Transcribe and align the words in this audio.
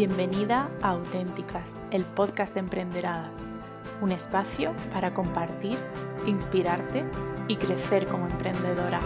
Bienvenida 0.00 0.70
a 0.80 0.92
Auténticas, 0.92 1.66
el 1.90 2.06
podcast 2.06 2.54
de 2.54 2.60
Emprenderadas, 2.60 3.34
un 4.00 4.12
espacio 4.12 4.74
para 4.94 5.12
compartir, 5.12 5.76
inspirarte 6.26 7.04
y 7.48 7.56
crecer 7.56 8.06
como 8.06 8.26
emprendedora. 8.26 9.00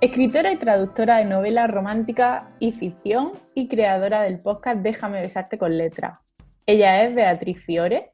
Escritora 0.00 0.52
y 0.52 0.56
traductora 0.56 1.16
de 1.16 1.24
novelas 1.24 1.68
románticas 1.68 2.44
y 2.60 2.70
ficción 2.70 3.32
y 3.52 3.66
creadora 3.66 4.22
del 4.22 4.38
podcast 4.38 4.78
Déjame 4.78 5.20
besarte 5.20 5.58
con 5.58 5.76
letra. 5.76 6.20
Ella 6.66 7.02
es 7.02 7.16
Beatriz 7.16 7.64
Fiore. 7.64 8.12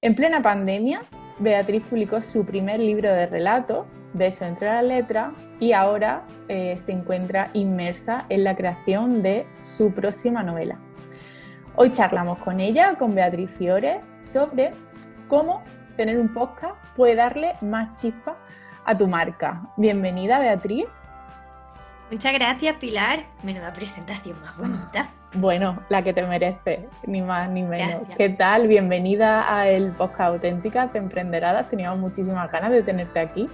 En 0.00 0.16
plena 0.16 0.42
pandemia, 0.42 1.02
Beatriz 1.38 1.84
publicó 1.88 2.20
su 2.20 2.44
primer 2.44 2.80
libro 2.80 3.12
de 3.12 3.26
relatos, 3.26 3.86
Beso 4.12 4.44
entre 4.44 4.66
las 4.66 4.82
letras, 4.82 5.34
y 5.60 5.70
ahora 5.70 6.26
eh, 6.48 6.76
se 6.76 6.90
encuentra 6.90 7.50
inmersa 7.52 8.26
en 8.28 8.42
la 8.42 8.56
creación 8.56 9.22
de 9.22 9.46
su 9.60 9.92
próxima 9.92 10.42
novela. 10.42 10.78
Hoy 11.76 11.92
charlamos 11.92 12.38
con 12.38 12.58
ella, 12.58 12.96
con 12.96 13.14
Beatriz 13.14 13.52
Fiore, 13.52 14.00
sobre 14.24 14.72
cómo 15.28 15.62
tener 15.96 16.18
un 16.18 16.34
podcast 16.34 16.74
puede 16.96 17.14
darle 17.14 17.54
más 17.60 18.00
chispa 18.00 18.36
a 18.88 18.96
tu 18.96 19.06
marca. 19.06 19.60
Bienvenida, 19.76 20.38
Beatriz. 20.38 20.86
Muchas 22.10 22.32
gracias, 22.32 22.74
Pilar. 22.76 23.26
Menuda 23.42 23.70
presentación 23.74 24.40
más 24.40 24.56
bonita. 24.56 25.06
Bueno, 25.34 25.78
la 25.90 26.00
que 26.00 26.14
te 26.14 26.22
merece, 26.22 26.88
ni 27.06 27.20
más 27.20 27.50
ni 27.50 27.64
menos. 27.64 28.16
¿Qué 28.16 28.30
tal? 28.30 28.66
Bienvenida 28.66 29.54
a 29.54 29.68
el 29.68 29.92
podcast 29.92 30.32
Auténtica 30.32 30.86
de 30.86 31.00
Emprenderadas. 31.00 31.68
Teníamos 31.68 31.98
muchísimas 31.98 32.50
ganas 32.50 32.70
de 32.70 32.82
tenerte 32.82 33.20
aquí. 33.20 33.46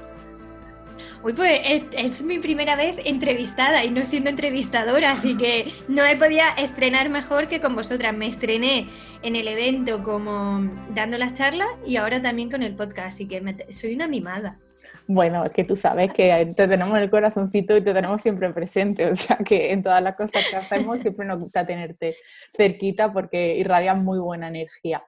Uy, 1.25 1.33
pues 1.33 1.61
es, 1.91 2.23
mi 2.23 2.39
primera 2.39 2.77
vez 2.77 3.01
entrevistada 3.05 3.85
y 3.85 3.91
no 3.91 4.05
siendo 4.05 4.31
entrevistadora, 4.31 5.11
así 5.11 5.37
que 5.37 5.73
no 5.89 6.05
me 6.05 6.15
podía 6.15 6.51
estrenar 6.51 7.09
mejor 7.09 7.49
que 7.49 7.61
con 7.61 7.75
vosotras. 7.75 8.17
Me 8.17 8.29
estrené 8.29 8.89
en 9.23 9.35
el 9.35 9.49
evento 9.49 10.05
como 10.05 10.71
dando 10.91 11.19
las 11.19 11.35
charlas 11.35 11.71
y 11.85 11.97
ahora 11.97 12.23
también 12.23 12.53
con 12.53 12.63
el 12.63 12.77
podcast, 12.77 13.09
así 13.09 13.27
que 13.27 13.67
soy 13.73 13.97
una 13.97 14.07
mimada. 14.07 14.61
Bueno, 15.07 15.45
es 15.45 15.51
que 15.51 15.65
tú 15.65 15.77
sabes 15.77 16.13
que 16.13 16.49
te 16.57 16.69
tenemos 16.69 16.97
en 16.97 17.03
el 17.03 17.11
corazoncito 17.11 17.77
y 17.77 17.83
te 17.83 17.93
tenemos 17.93 18.23
siempre 18.23 18.51
presente, 18.53 19.11
o 19.11 19.15
sea 19.15 19.37
que 19.37 19.73
en 19.73 19.83
todas 19.83 20.03
las 20.03 20.17
cosas 20.17 20.43
que 20.49 20.57
hacemos 20.57 21.01
siempre 21.01 21.27
nos 21.27 21.41
gusta 21.41 21.67
tenerte 21.67 22.17
cerquita 22.57 23.13
porque 23.13 23.57
irradias 23.57 23.99
muy 23.99 24.19
buena 24.19 24.49
energía. 24.49 25.03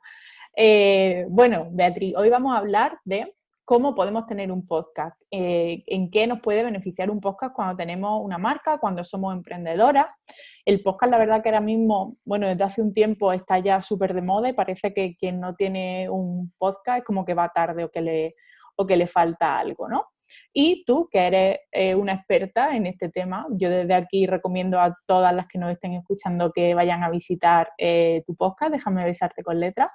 Eh, 0.55 1.27
bueno, 1.29 1.69
Beatriz, 1.71 2.15
hoy 2.17 2.29
vamos 2.29 2.55
a 2.55 2.59
hablar 2.59 2.99
de 3.05 3.27
cómo 3.65 3.95
podemos 3.95 4.27
tener 4.27 4.53
un 4.53 4.67
podcast, 4.67 5.21
eh, 5.31 5.83
en 5.87 6.11
qué 6.11 6.27
nos 6.27 6.41
puede 6.41 6.63
beneficiar 6.63 7.11
un 7.11 7.21
podcast 7.21 7.55
cuando 7.55 7.77
tenemos 7.77 8.25
una 8.25 8.39
marca, 8.39 8.79
cuando 8.79 9.03
somos 9.03 9.35
emprendedoras. 9.35 10.07
El 10.65 10.83
podcast, 10.83 11.11
la 11.11 11.19
verdad 11.19 11.43
que 11.43 11.49
ahora 11.49 11.61
mismo, 11.61 12.11
bueno, 12.25 12.47
desde 12.47 12.63
hace 12.63 12.81
un 12.81 12.93
tiempo 12.93 13.33
está 13.33 13.59
ya 13.59 13.81
súper 13.81 14.15
de 14.15 14.23
moda 14.23 14.49
y 14.49 14.53
parece 14.53 14.95
que 14.95 15.13
quien 15.19 15.41
no 15.41 15.57
tiene 15.57 16.09
un 16.09 16.53
podcast 16.59 16.99
es 16.99 17.05
como 17.05 17.25
que 17.25 17.35
va 17.35 17.49
tarde 17.49 17.85
o 17.85 17.91
que 17.91 18.03
le 18.03 18.35
o 18.77 18.87
que 18.87 18.97
le 18.97 19.07
falta 19.07 19.59
algo, 19.59 19.89
¿no? 19.89 20.07
Y 20.53 20.85
tú, 20.85 21.09
que 21.11 21.27
eres 21.27 21.59
eh, 21.71 21.95
una 21.95 22.15
experta 22.15 22.75
en 22.77 22.87
este 22.87 23.11
tema, 23.11 23.47
yo 23.51 23.69
desde 23.69 23.95
aquí 23.95 24.27
recomiendo 24.27 24.81
a 24.81 24.97
todas 25.07 25.35
las 25.35 25.47
que 25.47 25.59
nos 25.59 25.71
estén 25.71 25.93
escuchando 25.95 26.53
que 26.53 26.75
vayan 26.75 27.03
a 27.03 27.11
visitar 27.11 27.69
eh, 27.79 28.23
tu 28.27 28.35
podcast, 28.35 28.73
déjame 28.73 29.05
besarte 29.05 29.43
con 29.43 29.61
letras, 29.61 29.93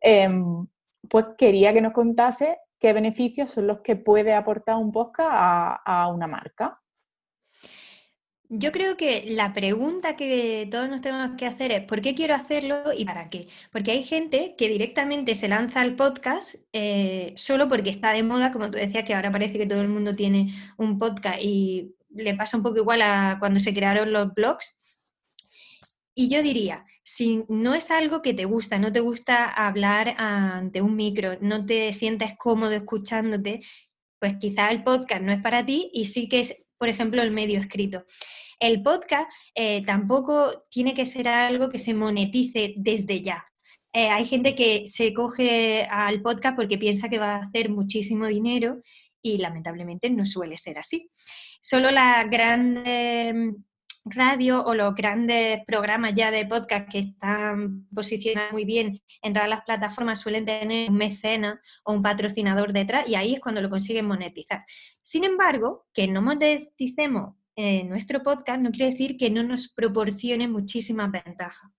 em, 0.00 0.66
pues 1.10 1.26
quería 1.38 1.72
que 1.72 1.80
nos 1.80 1.92
contase 1.92 2.58
qué 2.78 2.92
beneficios 2.92 3.50
son 3.50 3.66
los 3.66 3.80
que 3.80 3.96
puede 3.96 4.34
aportar 4.34 4.76
un 4.76 4.92
podcast 4.92 5.30
a 5.32 6.08
una 6.12 6.26
marca. 6.26 6.78
Yo 8.56 8.70
creo 8.70 8.96
que 8.96 9.24
la 9.26 9.52
pregunta 9.52 10.14
que 10.14 10.68
todos 10.70 10.88
nos 10.88 11.00
tenemos 11.00 11.32
que 11.36 11.44
hacer 11.44 11.72
es 11.72 11.84
¿por 11.86 12.00
qué 12.00 12.14
quiero 12.14 12.36
hacerlo 12.36 12.92
y 12.96 13.04
para 13.04 13.28
qué? 13.28 13.48
Porque 13.72 13.90
hay 13.90 14.04
gente 14.04 14.54
que 14.56 14.68
directamente 14.68 15.34
se 15.34 15.48
lanza 15.48 15.80
al 15.80 15.96
podcast 15.96 16.54
eh, 16.72 17.32
solo 17.34 17.68
porque 17.68 17.90
está 17.90 18.12
de 18.12 18.22
moda, 18.22 18.52
como 18.52 18.70
tú 18.70 18.78
decías, 18.78 19.02
que 19.02 19.12
ahora 19.12 19.32
parece 19.32 19.58
que 19.58 19.66
todo 19.66 19.80
el 19.80 19.88
mundo 19.88 20.14
tiene 20.14 20.54
un 20.76 21.00
podcast 21.00 21.38
y 21.42 21.96
le 22.10 22.36
pasa 22.36 22.56
un 22.56 22.62
poco 22.62 22.78
igual 22.78 23.02
a 23.02 23.38
cuando 23.40 23.58
se 23.58 23.74
crearon 23.74 24.12
los 24.12 24.32
blogs. 24.32 24.76
Y 26.14 26.28
yo 26.28 26.40
diría, 26.40 26.84
si 27.02 27.44
no 27.48 27.74
es 27.74 27.90
algo 27.90 28.22
que 28.22 28.34
te 28.34 28.44
gusta, 28.44 28.78
no 28.78 28.92
te 28.92 29.00
gusta 29.00 29.46
hablar 29.46 30.14
ante 30.16 30.80
un 30.80 30.94
micro, 30.94 31.38
no 31.40 31.66
te 31.66 31.92
sientes 31.92 32.34
cómodo 32.38 32.70
escuchándote, 32.70 33.62
pues 34.20 34.36
quizá 34.38 34.70
el 34.70 34.84
podcast 34.84 35.22
no 35.22 35.32
es 35.32 35.42
para 35.42 35.66
ti 35.66 35.90
y 35.92 36.04
sí 36.04 36.28
que 36.28 36.38
es, 36.38 36.62
por 36.78 36.88
ejemplo, 36.88 37.20
el 37.20 37.32
medio 37.32 37.58
escrito. 37.58 38.04
El 38.58 38.82
podcast 38.82 39.28
eh, 39.54 39.82
tampoco 39.84 40.64
tiene 40.70 40.94
que 40.94 41.06
ser 41.06 41.28
algo 41.28 41.70
que 41.70 41.78
se 41.78 41.94
monetice 41.94 42.74
desde 42.76 43.22
ya. 43.22 43.44
Eh, 43.92 44.08
hay 44.08 44.24
gente 44.24 44.54
que 44.54 44.86
se 44.86 45.14
coge 45.14 45.84
al 45.84 46.20
podcast 46.20 46.56
porque 46.56 46.78
piensa 46.78 47.08
que 47.08 47.18
va 47.18 47.36
a 47.36 47.44
hacer 47.44 47.70
muchísimo 47.70 48.26
dinero 48.26 48.82
y 49.22 49.38
lamentablemente 49.38 50.10
no 50.10 50.26
suele 50.26 50.58
ser 50.58 50.78
así. 50.78 51.10
Solo 51.60 51.90
la 51.90 52.24
gran 52.24 52.84
radio 54.04 54.62
o 54.62 54.74
los 54.74 54.94
grandes 54.94 55.64
programas 55.66 56.12
ya 56.14 56.30
de 56.30 56.46
podcast 56.46 56.90
que 56.90 56.98
están 56.98 57.86
posicionados 57.94 58.52
muy 58.52 58.64
bien 58.64 59.00
en 59.22 59.32
todas 59.32 59.48
las 59.48 59.64
plataformas 59.64 60.20
suelen 60.20 60.44
tener 60.44 60.90
un 60.90 60.96
mecena 60.96 61.60
o 61.84 61.94
un 61.94 62.02
patrocinador 62.02 62.72
detrás 62.72 63.08
y 63.08 63.14
ahí 63.14 63.34
es 63.34 63.40
cuando 63.40 63.62
lo 63.62 63.70
consiguen 63.70 64.06
monetizar. 64.06 64.64
Sin 65.02 65.24
embargo, 65.24 65.86
que 65.94 66.06
no 66.06 66.20
moneticemos 66.20 67.34
nuestro 67.56 68.22
podcast 68.22 68.60
no 68.60 68.70
quiere 68.70 68.92
decir 68.92 69.16
que 69.16 69.30
no 69.30 69.42
nos 69.42 69.72
proporcione 69.72 70.48
muchísimas 70.48 71.10
ventajas, 71.10 71.70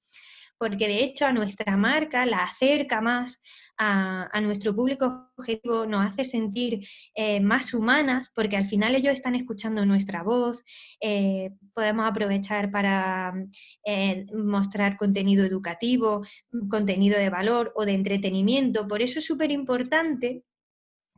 porque 0.58 0.88
de 0.88 1.03
hecho 1.03 1.25
a 1.25 1.34
nuestra 1.34 1.75
marca 1.75 2.25
la 2.25 2.44
acerca 2.44 3.02
más 3.02 3.41
a, 3.78 4.41
nuestro 4.41 4.75
público 4.75 5.30
objetivo, 5.38 5.85
nos 5.85 6.06
hace 6.06 6.24
sentir 6.24 6.88
eh, 7.14 7.40
más 7.41 7.74
humanas, 7.74 8.31
porque 8.34 8.58
al 8.58 8.68
final 8.68 8.96
ellos 8.96 9.14
están 9.14 9.35
escuchando 9.35 9.85
nuestra 9.85 10.24
voz, 10.24 10.64
eh, 11.02 11.52
podemos 11.74 12.08
aprovechar 12.08 12.72
para 12.72 13.34
eh, 13.85 14.25
mostrar 14.34 14.97
contenido 14.97 15.46
educativo, 15.46 16.25
contenido 16.69 17.18
de 17.18 17.30
valor 17.30 17.74
o 17.75 17.85
de 17.85 17.94
entretenimiento. 17.94 18.88
Por 18.88 19.02
eso 19.02 19.19
es 19.19 19.25
súper 19.25 19.52
importante 19.52 20.44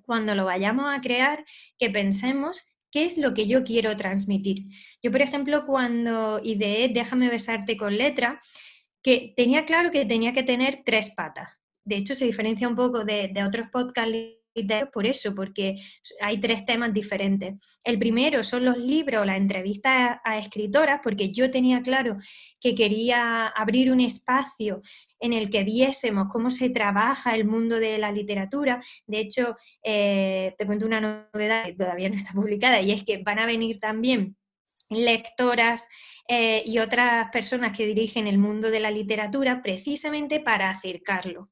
cuando 0.01 0.35
lo 0.35 0.45
vayamos 0.45 0.85
a 0.87 1.01
crear 1.01 1.45
que 1.77 1.89
pensemos 1.89 2.65
¿Qué 2.91 3.05
es 3.05 3.17
lo 3.17 3.33
que 3.33 3.47
yo 3.47 3.63
quiero 3.63 3.95
transmitir? 3.95 4.65
Yo, 5.03 5.11
por 5.11 5.21
ejemplo, 5.21 5.65
cuando 5.65 6.39
ideé 6.43 6.89
Déjame 6.89 7.29
besarte 7.29 7.77
con 7.77 7.97
letra, 7.97 8.39
que 9.03 9.33
tenía 9.35 9.65
claro 9.65 9.91
que 9.91 10.05
tenía 10.05 10.33
que 10.33 10.43
tener 10.43 10.83
tres 10.85 11.11
patas. 11.11 11.49
De 11.83 11.97
hecho, 11.97 12.15
se 12.15 12.25
diferencia 12.25 12.67
un 12.67 12.75
poco 12.75 13.05
de, 13.05 13.29
de 13.33 13.43
otros 13.43 13.67
podcasts 13.71 14.36
por 14.91 15.05
eso, 15.05 15.33
porque 15.35 15.75
hay 16.21 16.39
tres 16.39 16.65
temas 16.65 16.93
diferentes. 16.93 17.55
El 17.83 17.99
primero 17.99 18.43
son 18.43 18.65
los 18.65 18.77
libros, 18.77 19.25
la 19.25 19.37
entrevista 19.37 20.21
a, 20.23 20.37
escritoras, 20.37 20.99
porque 21.03 21.31
yo 21.31 21.51
tenía 21.51 21.81
claro 21.81 22.17
que 22.59 22.75
quería 22.75 23.47
abrir 23.47 23.91
un 23.91 24.01
espacio 24.01 24.81
en 25.19 25.33
el 25.33 25.49
que 25.49 25.63
viésemos 25.63 26.27
cómo 26.31 26.49
se 26.49 26.69
trabaja 26.69 27.35
el 27.35 27.45
mundo 27.45 27.79
de 27.79 27.97
la 27.97 28.11
literatura. 28.11 28.81
De 29.05 29.19
hecho, 29.19 29.55
eh, 29.83 30.53
te 30.57 30.65
cuento 30.65 30.85
una 30.85 31.01
novedad 31.01 31.65
que 31.65 31.73
todavía 31.73 32.09
no 32.09 32.15
está 32.15 32.33
publicada 32.33 32.81
y 32.81 32.91
es 32.91 33.03
que 33.03 33.17
van 33.23 33.39
a 33.39 33.45
venir 33.45 33.79
también 33.79 34.35
lectoras 34.89 35.87
eh, 36.27 36.63
y 36.65 36.79
otras 36.79 37.29
personas 37.31 37.75
que 37.75 37.85
dirigen 37.85 38.27
el 38.27 38.37
mundo 38.37 38.69
de 38.69 38.79
la 38.79 38.91
literatura 38.91 39.61
precisamente 39.61 40.39
para 40.39 40.69
acercarlo. 40.69 41.49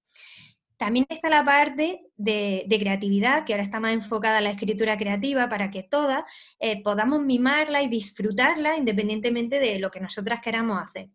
También 0.77 1.05
está 1.09 1.29
la 1.29 1.43
parte 1.43 2.01
de, 2.17 2.65
creatividad, 2.67 3.45
que 3.45 3.53
ahora 3.53 3.63
está 3.63 3.79
más 3.79 3.93
enfocada 3.93 4.39
a 4.39 4.41
la 4.41 4.49
escritura 4.49 4.97
creativa, 4.97 5.47
para 5.47 5.71
que 5.71 5.83
todas 5.83 6.23
eh, 6.59 6.81
podamos 6.83 7.21
mimarla 7.21 7.81
y 7.81 7.87
disfrutarla 7.87 8.77
independientemente 8.77 9.59
de 9.59 9.79
lo 9.79 9.89
que 9.91 9.99
nosotras 9.99 10.41
queramos 10.41 10.81
hacer. 10.81 11.09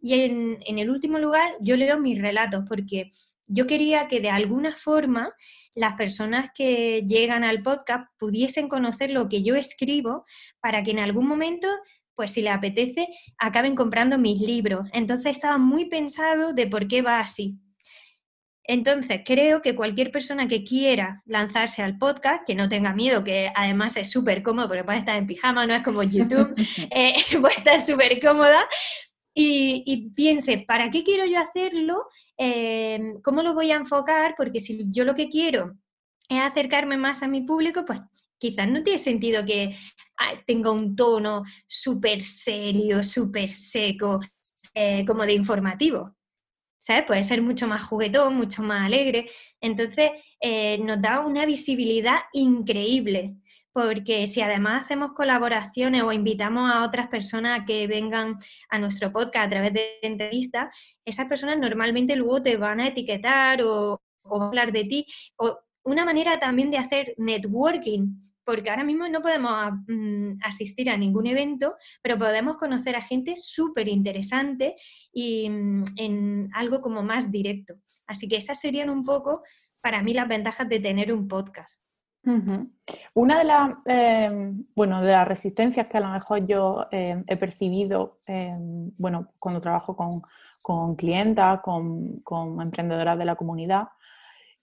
Y 0.00 0.20
en, 0.20 0.58
en, 0.66 0.78
el 0.78 0.90
último 0.90 1.18
lugar, 1.18 1.54
yo 1.60 1.76
leo 1.76 1.98
mis 1.98 2.20
relatos, 2.20 2.64
porque 2.68 3.10
yo 3.46 3.66
quería 3.66 4.08
que 4.08 4.20
de 4.20 4.30
alguna 4.30 4.72
forma 4.72 5.32
las 5.74 5.94
personas 5.94 6.50
que 6.54 7.04
llegan 7.06 7.44
al 7.44 7.62
podcast 7.62 8.08
pudiesen 8.18 8.68
conocer 8.68 9.10
lo 9.10 9.28
que 9.28 9.42
yo 9.42 9.54
escribo 9.54 10.24
para 10.60 10.82
que 10.82 10.90
en 10.90 10.98
algún 10.98 11.26
momento 11.26 11.68
pues 12.16 12.32
si 12.32 12.42
le 12.42 12.48
apetece, 12.48 13.06
acaben 13.38 13.76
comprando 13.76 14.18
mis 14.18 14.40
libros. 14.40 14.88
Entonces 14.92 15.32
estaba 15.32 15.58
muy 15.58 15.84
pensado 15.84 16.52
de 16.52 16.66
por 16.66 16.88
qué 16.88 17.02
va 17.02 17.20
así. 17.20 17.58
Entonces, 18.68 19.20
creo 19.24 19.62
que 19.62 19.74
cualquier 19.74 20.10
persona 20.10 20.48
que 20.48 20.64
quiera 20.64 21.22
lanzarse 21.24 21.82
al 21.82 21.98
podcast, 21.98 22.44
que 22.46 22.54
no 22.54 22.68
tenga 22.68 22.92
miedo, 22.92 23.22
que 23.22 23.52
además 23.54 23.96
es 23.96 24.10
súper 24.10 24.42
cómodo, 24.42 24.68
porque 24.68 24.84
puede 24.84 24.98
estar 24.98 25.16
en 25.16 25.26
pijama, 25.26 25.66
no 25.66 25.74
es 25.74 25.82
como 25.82 26.02
YouTube, 26.02 26.54
eh, 26.90 27.14
puede 27.40 27.54
estar 27.54 27.78
súper 27.80 28.20
cómoda, 28.20 28.66
y, 29.38 30.12
piense, 30.14 30.64
¿para 30.66 30.90
qué 30.90 31.04
quiero 31.04 31.26
yo 31.26 31.38
hacerlo? 31.38 32.06
Eh, 32.38 32.98
¿Cómo 33.22 33.42
lo 33.42 33.52
voy 33.52 33.70
a 33.70 33.76
enfocar? 33.76 34.34
Porque 34.34 34.60
si 34.60 34.86
yo 34.90 35.04
lo 35.04 35.14
que 35.14 35.28
quiero 35.28 35.76
es 36.26 36.40
acercarme 36.40 36.96
más 36.96 37.22
a 37.22 37.28
mi 37.28 37.42
público, 37.42 37.84
pues 37.84 38.00
quizás 38.38 38.66
no 38.66 38.82
tiene 38.82 38.98
sentido 38.98 39.44
que 39.44 39.76
ah, 40.16 40.32
tenga 40.46 40.70
un 40.70 40.96
tono 40.96 41.42
súper 41.66 42.22
serio, 42.22 43.02
súper 43.02 43.50
seco, 43.50 44.20
eh, 44.72 45.04
como 45.06 45.26
de 45.26 45.34
informativo. 45.34 46.15
¿Sabes? 46.86 47.04
Puede 47.04 47.24
ser 47.24 47.42
mucho 47.42 47.66
más 47.66 47.82
juguetón, 47.82 48.36
mucho 48.36 48.62
más 48.62 48.86
alegre. 48.86 49.28
Entonces, 49.60 50.12
eh, 50.40 50.78
nos 50.78 51.02
da 51.02 51.18
una 51.18 51.44
visibilidad 51.44 52.18
increíble 52.32 53.34
porque 53.72 54.28
si 54.28 54.40
además 54.40 54.84
hacemos 54.84 55.12
colaboraciones 55.12 56.04
o 56.04 56.12
invitamos 56.12 56.70
a 56.72 56.84
otras 56.84 57.08
personas 57.08 57.66
que 57.66 57.88
vengan 57.88 58.36
a 58.70 58.78
nuestro 58.78 59.12
podcast 59.12 59.46
a 59.46 59.50
través 59.50 59.72
de 59.72 59.98
entrevistas, 60.00 60.68
esas 61.04 61.26
personas 61.26 61.58
normalmente 61.58 62.14
luego 62.14 62.40
te 62.40 62.56
van 62.56 62.78
a 62.78 62.86
etiquetar 62.86 63.62
o, 63.64 64.00
hablar 64.30 64.70
de 64.70 64.84
ti. 64.84 65.06
O 65.38 65.58
una 65.82 66.04
manera 66.04 66.38
también 66.38 66.70
de 66.70 66.78
hacer 66.78 67.14
networking, 67.18 68.14
porque 68.46 68.70
ahora 68.70 68.84
mismo 68.84 69.08
no 69.08 69.20
podemos 69.20 69.72
mm, 69.88 70.38
asistir 70.42 70.88
a 70.88 70.96
ningún 70.96 71.26
evento, 71.26 71.74
pero 72.00 72.16
podemos 72.16 72.56
conocer 72.56 72.94
a 72.96 73.02
gente 73.02 73.34
súper 73.36 73.88
interesante 73.88 74.76
y 75.12 75.50
mm, 75.50 75.84
en 75.96 76.50
algo 76.54 76.80
como 76.80 77.02
más 77.02 77.30
directo. 77.30 77.74
Así 78.06 78.28
que 78.28 78.36
esas 78.36 78.60
serían 78.60 78.88
un 78.88 79.04
poco 79.04 79.42
para 79.82 80.02
mí 80.02 80.14
las 80.14 80.28
ventajas 80.28 80.68
de 80.68 80.80
tener 80.80 81.12
un 81.12 81.28
podcast. 81.28 81.80
Una 83.14 83.38
de 83.38 83.44
las, 83.44 83.76
eh, 83.86 84.52
bueno, 84.74 85.00
resistencias 85.24 85.86
que 85.86 85.96
a 85.96 86.00
lo 86.00 86.10
mejor 86.10 86.44
yo 86.44 86.86
eh, 86.90 87.22
he 87.26 87.36
percibido, 87.36 88.18
eh, 88.26 88.50
bueno, 88.98 89.28
cuando 89.38 89.60
trabajo 89.60 89.94
con, 89.94 90.10
con 90.62 90.96
clientas, 90.96 91.60
con, 91.60 92.20
emprendedoras 92.60 93.16
de 93.16 93.24
la 93.24 93.36
comunidad, 93.36 93.86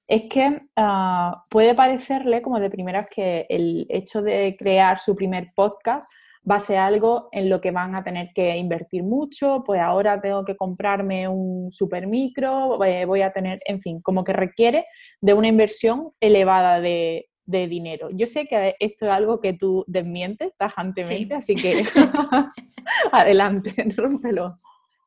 es 0.07 0.23
que 0.29 0.61
ah, 0.75 1.41
puede 1.49 1.75
parecerle 1.75 2.41
como 2.41 2.59
de 2.59 2.69
primeras 2.69 3.09
que 3.09 3.45
el 3.49 3.85
hecho 3.89 4.21
de 4.21 4.55
crear 4.57 4.99
su 4.99 5.15
primer 5.15 5.51
podcast 5.55 6.11
va 6.49 6.55
a 6.55 6.59
ser 6.59 6.77
algo 6.77 7.29
en 7.31 7.49
lo 7.49 7.61
que 7.61 7.71
van 7.71 7.95
a 7.95 8.03
tener 8.03 8.31
que 8.35 8.57
invertir 8.57 9.03
mucho, 9.03 9.63
pues 9.65 9.79
ahora 9.79 10.19
tengo 10.19 10.43
que 10.43 10.57
comprarme 10.57 11.27
un 11.27 11.71
super 11.71 12.05
micro, 12.05 12.77
voy 12.77 13.21
a 13.21 13.31
tener, 13.31 13.59
en 13.65 13.81
fin, 13.81 14.01
como 14.01 14.23
que 14.25 14.33
requiere 14.33 14.85
de 15.21 15.33
una 15.33 15.47
inversión 15.47 16.11
elevada 16.19 16.81
de, 16.81 17.29
de 17.45 17.67
dinero. 17.67 18.09
Yo 18.11 18.27
sé 18.27 18.45
que 18.45 18.75
esto 18.79 19.05
es 19.05 19.11
algo 19.11 19.39
que 19.39 19.53
tú 19.53 19.85
desmientes 19.87 20.51
tajantemente, 20.57 21.35
así 21.35 21.55
que 21.55 21.83
adelante, 23.11 23.73
rómpelo. 23.97 24.47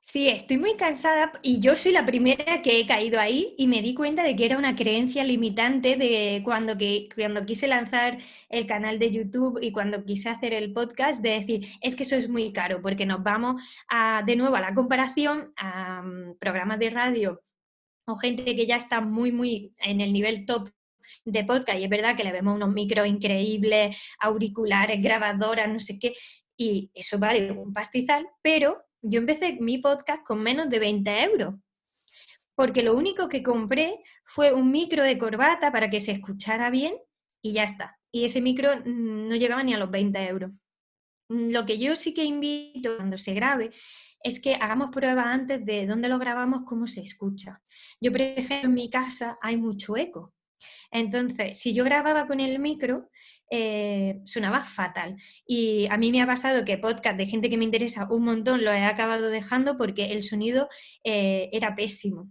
Sí, 0.08 0.29
estoy 0.29 0.56
muy 0.58 0.76
cansada 0.76 1.32
y 1.43 1.58
yo 1.58 1.75
soy 1.75 1.91
la 1.91 2.06
primera 2.06 2.62
que 2.62 2.79
he 2.79 2.87
caído 2.87 3.19
ahí 3.19 3.56
y 3.58 3.67
me 3.67 3.82
di 3.82 3.93
cuenta 3.93 4.23
de 4.23 4.37
que 4.37 4.47
era 4.47 4.56
una 4.56 4.76
creencia 4.76 5.25
limitante 5.25 5.97
de 5.97 6.43
cuando, 6.44 6.79
que, 6.79 7.08
cuando 7.12 7.44
quise 7.44 7.67
lanzar 7.67 8.19
el 8.49 8.67
canal 8.69 9.00
de 9.00 9.11
YouTube 9.11 9.58
y 9.61 9.73
cuando 9.73 10.05
quise 10.05 10.29
hacer 10.29 10.55
el 10.55 10.73
podcast, 10.73 11.20
de 11.23 11.31
decir, 11.31 11.69
es 11.81 11.97
que 11.97 12.05
eso 12.05 12.14
es 12.14 12.29
muy 12.29 12.53
caro 12.53 12.81
porque 12.81 13.05
nos 13.05 13.25
vamos 13.25 13.61
a, 13.88 14.23
de 14.25 14.37
nuevo 14.37 14.55
a 14.55 14.61
la 14.61 14.75
comparación 14.75 15.53
a 15.56 16.03
mm, 16.03 16.37
programas 16.38 16.79
de 16.79 16.91
radio 16.91 17.43
o 18.06 18.14
gente 18.14 18.44
que 18.55 18.64
ya 18.64 18.76
está 18.76 19.00
muy, 19.00 19.32
muy 19.32 19.75
en 19.79 20.00
el 20.00 20.12
nivel 20.12 20.47
top 20.47 20.70
de 21.25 21.44
podcast 21.44 21.81
y 21.81 21.85
es 21.85 21.91
verdad 21.91 22.17
que 22.17 22.23
le 22.25 22.31
vemos 22.31 22.55
unos 22.55 22.73
micros 22.73 23.09
increíbles, 23.09 23.97
auriculares, 24.20 25.02
grabadoras, 25.02 25.69
no 25.69 25.81
sé 25.81 25.99
qué, 25.99 26.14
y 26.56 26.93
eso 26.94 27.19
vale 27.19 27.50
un 27.50 27.73
pastizal, 27.73 28.29
pero 28.41 28.86
yo 29.08 29.20
empecé 29.20 29.56
mi 29.61 29.79
podcast 29.79 30.25
con 30.25 30.43
menos 30.43 30.69
de 30.69 30.79
20 30.79 31.23
euros, 31.23 31.55
porque 32.56 32.82
lo 32.82 32.97
único 32.97 33.29
que 33.29 33.43
compré 33.43 34.00
fue 34.25 34.53
un 34.53 34.70
micro 34.70 35.05
de 35.05 35.19
corbata 35.19 35.70
para 35.70 35.88
que 35.91 36.00
se 36.00 36.12
escuchara 36.12 36.70
bien 36.70 36.94
y 37.43 37.53
ya 37.53 37.62
está. 37.62 37.99
Y 38.12 38.25
ese 38.25 38.41
micro 38.41 38.70
mm, 38.76 39.29
no 39.29 39.37
llegaba 39.37 39.62
ni 39.62 39.75
a 39.75 39.79
los 39.79 39.91
20 39.91 40.26
euros. 40.26 40.50
Mm, 41.29 41.50
lo 41.50 41.64
que 41.64 41.79
yo 41.79 41.94
sí 41.94 42.14
que 42.14 42.25
invito 42.25 42.97
cuando 42.97 43.17
se 43.17 43.35
grabe 43.35 43.70
es 44.23 44.41
que 44.41 44.55
hagamos 44.55 44.88
pruebas 44.91 45.26
antes 45.26 45.64
de 45.64 45.87
dónde 45.87 46.09
lo 46.09 46.19
grabamos, 46.19 46.62
cómo 46.67 46.87
se 46.87 47.00
escucha. 47.02 47.62
Yo, 48.00 48.11
por 48.11 48.23
ejemplo, 48.23 48.69
en 48.69 48.75
mi 48.75 48.91
casa 48.91 49.38
hay 49.41 49.56
mucho 49.56 49.97
eco. 49.97 50.35
Entonces, 50.91 51.58
si 51.58 51.75
yo 51.75 51.85
grababa 51.85 52.26
con 52.26 52.41
el 52.41 52.58
micro, 52.58 53.11
eh, 53.50 54.20
sonaba 54.25 54.64
fatal. 54.64 55.17
Y 55.47 55.87
a 55.91 55.97
mí 55.97 56.11
me 56.11 56.23
ha 56.23 56.26
pasado 56.26 56.64
que 56.64 56.79
podcast 56.79 57.17
de 57.17 57.26
gente 57.26 57.49
que 57.50 57.58
me 57.58 57.64
interesa 57.64 58.08
un 58.11 58.25
montón 58.25 58.64
lo 58.64 58.73
he 58.73 58.85
acabado 58.85 59.29
dejando 59.29 59.76
porque 59.76 60.12
el 60.12 60.23
sonido 60.23 60.69
eh, 61.05 61.49
era 61.53 61.75
pésimo. 61.76 62.31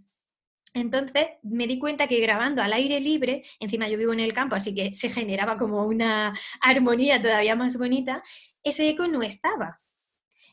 Entonces 0.74 1.28
me 1.42 1.66
di 1.66 1.78
cuenta 1.78 2.06
que 2.06 2.20
grabando 2.20 2.62
al 2.62 2.72
aire 2.74 3.00
libre, 3.00 3.44
encima 3.60 3.88
yo 3.88 3.96
vivo 3.96 4.12
en 4.12 4.20
el 4.20 4.34
campo, 4.34 4.56
así 4.56 4.74
que 4.74 4.92
se 4.92 5.08
generaba 5.08 5.56
como 5.56 5.86
una 5.86 6.38
armonía 6.60 7.20
todavía 7.20 7.56
más 7.56 7.78
bonita, 7.78 8.22
ese 8.62 8.88
eco 8.90 9.08
no 9.08 9.22
estaba. 9.22 9.80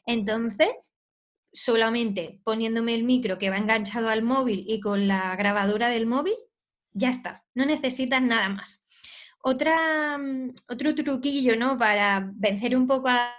Entonces, 0.06 0.70
solamente 1.52 2.40
poniéndome 2.46 2.96
el 2.96 3.04
micro 3.04 3.38
que 3.38 3.50
va 3.50 3.58
enganchado 3.58 4.08
al 4.10 4.24
móvil 4.24 4.64
y 4.66 4.80
con 4.80 5.10
la 5.10 5.36
grabadora 5.36 5.90
del 5.90 6.06
móvil, 6.06 6.36
ya 6.94 7.10
está, 7.10 7.43
no 7.56 7.66
necesitas 7.66 8.22
nada 8.22 8.50
más. 8.50 8.84
Otra, 9.46 10.18
mm, 10.18 10.54
otro 10.70 10.96
truquillo 10.96 11.56
¿no? 11.58 11.78
para 11.78 12.32
vencer 12.34 12.78
un 12.78 12.88
poco 12.88 13.10
a, 13.10 13.30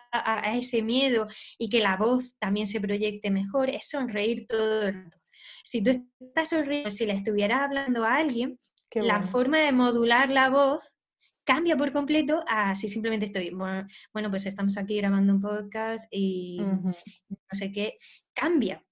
ese 0.54 0.80
miedo 0.80 1.26
y 1.58 1.68
que 1.68 1.80
la 1.80 1.96
voz 1.96 2.36
también 2.38 2.68
se 2.68 2.80
proyecte 2.80 3.32
mejor 3.32 3.68
es 3.68 3.88
sonreír 3.88 4.46
todo 4.46 4.82
el 4.82 4.94
rato. 4.94 5.18
Si 5.64 5.82
tú 5.82 5.90
estás 6.20 6.50
sonriendo, 6.50 6.90
si 6.90 7.04
le 7.04 7.14
estuvieras 7.14 7.62
hablando 7.62 8.04
a 8.04 8.16
alguien, 8.16 8.58
la 8.94 9.22
forma 9.22 9.58
de 9.58 9.72
modular 9.72 10.28
la 10.28 10.50
voz 10.50 10.94
cambia 11.42 11.76
por 11.76 11.90
completo 11.90 12.44
a 12.46 12.74
si 12.76 12.86
simplemente 12.86 13.26
estoy, 13.26 13.50
bueno, 13.50 14.30
pues 14.30 14.46
estamos 14.46 14.78
aquí 14.78 14.98
grabando 14.98 15.32
un 15.32 15.40
podcast 15.40 16.06
y 16.12 16.58
no 16.60 16.94
sé 17.52 17.72
qué, 17.72 17.98
cambia 18.34 18.84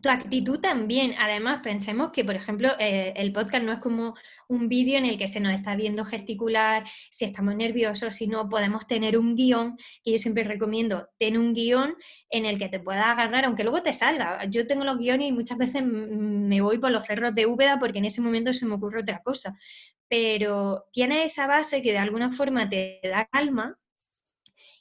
tu 0.00 0.08
actitud 0.08 0.60
también. 0.60 1.14
Además, 1.18 1.60
pensemos 1.62 2.10
que, 2.12 2.24
por 2.24 2.34
ejemplo, 2.34 2.70
eh, 2.78 3.14
el 3.16 3.32
podcast 3.32 3.64
no 3.64 3.72
es 3.72 3.78
como 3.78 4.14
un 4.48 4.68
vídeo 4.68 4.98
en 4.98 5.06
el 5.06 5.16
que 5.16 5.26
se 5.26 5.40
nos 5.40 5.54
está 5.54 5.76
viendo 5.76 6.04
gesticular, 6.04 6.84
si 7.10 7.24
estamos 7.24 7.56
nerviosos, 7.56 8.14
si 8.14 8.26
no, 8.26 8.48
podemos 8.48 8.86
tener 8.86 9.16
un 9.18 9.34
guion, 9.34 9.76
que 10.02 10.12
yo 10.12 10.18
siempre 10.18 10.44
recomiendo, 10.44 11.08
ten 11.18 11.38
un 11.38 11.54
guion 11.54 11.96
en 12.28 12.44
el 12.44 12.58
que 12.58 12.68
te 12.68 12.80
puedas 12.80 13.06
agarrar, 13.06 13.44
aunque 13.46 13.64
luego 13.64 13.82
te 13.82 13.92
salga. 13.92 14.44
Yo 14.46 14.66
tengo 14.66 14.84
los 14.84 14.98
guiones 14.98 15.28
y 15.28 15.32
muchas 15.32 15.58
veces 15.58 15.82
me 15.84 16.60
voy 16.60 16.78
por 16.78 16.90
los 16.90 17.04
cerros 17.04 17.34
de 17.34 17.46
Úbeda 17.46 17.78
porque 17.78 17.98
en 17.98 18.04
ese 18.04 18.20
momento 18.20 18.52
se 18.52 18.66
me 18.66 18.74
ocurre 18.74 19.00
otra 19.00 19.22
cosa. 19.22 19.56
Pero 20.08 20.84
tiene 20.92 21.24
esa 21.24 21.46
base 21.46 21.82
que 21.82 21.92
de 21.92 21.98
alguna 21.98 22.30
forma 22.30 22.68
te 22.68 23.00
da 23.02 23.26
calma 23.26 23.78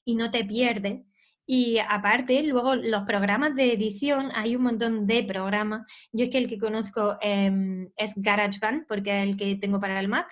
y 0.06 0.16
no 0.16 0.32
te 0.32 0.44
pierde 0.44 1.06
y 1.46 1.78
aparte, 1.80 2.42
luego 2.44 2.76
los 2.76 3.04
programas 3.04 3.56
de 3.56 3.74
edición, 3.74 4.32
hay 4.34 4.56
un 4.56 4.64
montón 4.64 5.06
de 5.06 5.24
programas. 5.24 5.86
Yo 6.12 6.26
es 6.26 6.30
que 6.30 6.38
el 6.38 6.48
que 6.48 6.58
conozco 6.58 7.18
em, 7.22 7.90
es 7.98 8.14
GarageBand, 8.16 8.88
porque 8.88 9.22
es 9.22 9.30
el 9.30 9.38
que 9.38 9.56
tengo 9.56 9.80
para 9.80 10.00
el 10.00 10.08
Mac, 10.08 10.28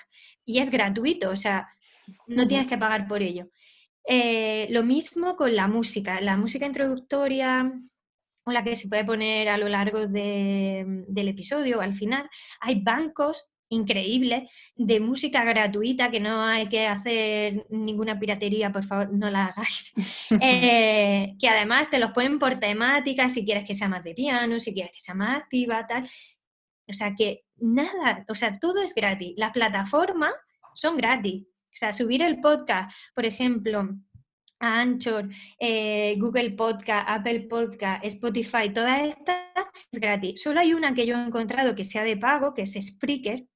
y 0.46 0.60
es 0.60 0.70
gratuito, 0.72 1.30
o 1.30 1.36
sea, 1.36 1.68
no 2.28 2.48
tienes 2.48 2.68
que 2.68 2.78
pagar 2.78 3.08
por 3.08 3.22
ello. 3.22 3.50
Eh, 4.08 4.68
lo 4.72 4.84
mismo 4.84 5.36
con 5.36 5.56
la 5.56 5.68
música. 5.68 6.22
La 6.22 6.38
música 6.38 6.66
introductoria 6.66 7.72
o 8.44 8.52
la 8.52 8.64
que 8.64 8.76
se 8.76 8.88
puede 8.88 9.06
poner 9.06 9.50
a 9.50 9.58
lo 9.58 9.70
largo 9.70 10.08
del 10.08 11.28
episodio, 11.28 11.82
al 11.82 11.94
final, 11.94 12.28
hay 12.60 12.82
bancos 12.82 13.51
increíbles 13.72 14.50
de 14.76 15.00
música 15.00 15.44
gratuita, 15.44 16.12
que 16.12 16.20
no 16.20 16.44
hay 16.44 16.68
que 16.68 16.86
hacer 16.86 17.66
ninguna 17.70 18.20
piratería, 18.20 18.72
por 18.72 18.84
favor, 18.84 19.12
no 19.12 19.30
la 19.30 19.48
hagáis. 19.48 19.94
Eh, 20.44 21.36
que 21.40 21.50
además 21.50 21.90
te 21.90 22.00
los 22.00 22.12
ponen 22.12 22.40
por 22.40 22.58
temática, 22.58 23.30
si 23.30 23.44
quieres 23.44 23.66
que 23.66 23.74
sea 23.74 23.90
más 23.90 24.04
de 24.04 24.14
piano, 24.14 24.60
si 24.60 24.74
quieres 24.74 24.92
que 24.92 25.02
sea 25.02 25.14
más 25.14 25.42
activa, 25.42 25.86
tal. 25.86 26.10
O 26.88 26.94
sea 26.94 27.14
que 27.14 27.44
nada, 27.58 28.26
o 28.30 28.34
sea, 28.34 28.58
todo 28.58 28.82
es 28.82 28.94
gratis. 28.94 29.34
Las 29.38 29.52
plataformas 29.52 30.34
son 30.74 30.98
gratis. 30.98 31.44
O 31.44 31.76
sea, 31.76 31.94
subir 31.94 32.22
el 32.22 32.40
podcast, 32.40 32.94
por 33.14 33.26
ejemplo, 33.26 33.90
a 34.60 34.80
Anchor, 34.82 35.30
eh, 35.60 36.16
Google 36.18 36.52
Podcast, 36.52 37.08
Apple 37.10 37.42
Podcast, 37.42 38.06
Spotify, 38.06 38.72
todas 38.74 39.10
estas 39.10 39.38
es 39.92 40.00
gratis. 40.00 40.42
Solo 40.42 40.60
hay 40.60 40.74
una 40.74 40.94
que 40.94 41.06
yo 41.06 41.18
he 41.18 41.24
encontrado 41.24 41.76
que 41.76 41.84
sea 41.84 42.04
de 42.04 42.18
pago, 42.18 42.54
que 42.54 42.64
es 42.64 42.74
Spreaker, 42.74 43.48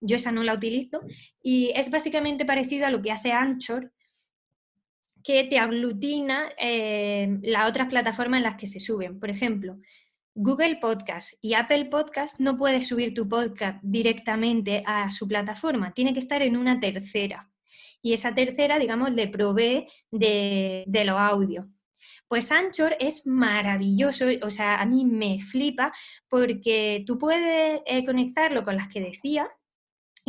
yo 0.00 0.16
esa 0.16 0.32
no 0.32 0.42
la 0.42 0.54
utilizo 0.54 1.00
y 1.42 1.72
es 1.74 1.90
básicamente 1.90 2.44
parecido 2.44 2.86
a 2.86 2.90
lo 2.90 3.02
que 3.02 3.12
hace 3.12 3.32
Anchor, 3.32 3.92
que 5.22 5.44
te 5.44 5.58
aglutina 5.58 6.48
eh, 6.58 7.38
las 7.42 7.68
otras 7.68 7.88
plataformas 7.88 8.38
en 8.38 8.44
las 8.44 8.56
que 8.56 8.66
se 8.66 8.78
suben. 8.78 9.18
Por 9.18 9.28
ejemplo, 9.28 9.78
Google 10.34 10.76
Podcast 10.76 11.32
y 11.40 11.54
Apple 11.54 11.86
Podcast 11.86 12.38
no 12.38 12.56
puedes 12.56 12.86
subir 12.86 13.14
tu 13.14 13.28
podcast 13.28 13.80
directamente 13.82 14.84
a 14.86 15.10
su 15.10 15.26
plataforma, 15.26 15.92
tiene 15.94 16.12
que 16.12 16.20
estar 16.20 16.42
en 16.42 16.56
una 16.56 16.78
tercera. 16.78 17.50
Y 18.02 18.12
esa 18.12 18.34
tercera, 18.34 18.78
digamos, 18.78 19.12
le 19.14 19.26
provee 19.28 19.88
de, 20.12 20.84
de 20.86 21.04
los 21.04 21.18
audios. 21.18 21.64
Pues 22.28 22.52
Anchor 22.52 22.96
es 23.00 23.26
maravilloso, 23.26 24.26
o 24.42 24.50
sea, 24.50 24.80
a 24.80 24.86
mí 24.86 25.04
me 25.04 25.40
flipa 25.40 25.92
porque 26.28 27.02
tú 27.06 27.18
puedes 27.18 27.80
eh, 27.86 28.04
conectarlo 28.04 28.62
con 28.62 28.76
las 28.76 28.88
que 28.88 29.00
decía 29.00 29.48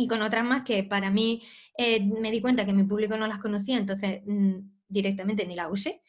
y 0.00 0.06
con 0.06 0.22
otras 0.22 0.44
más 0.44 0.62
que 0.62 0.84
para 0.84 1.10
mí 1.10 1.42
eh, 1.76 2.00
me 2.00 2.30
di 2.30 2.40
cuenta 2.40 2.64
que 2.64 2.72
mi 2.72 2.84
público 2.84 3.16
no 3.16 3.26
las 3.26 3.40
conocía, 3.40 3.76
entonces 3.76 4.22
mm, 4.24 4.58
directamente 4.86 5.44
ni 5.44 5.56
la 5.56 5.68
usé. 5.68 6.02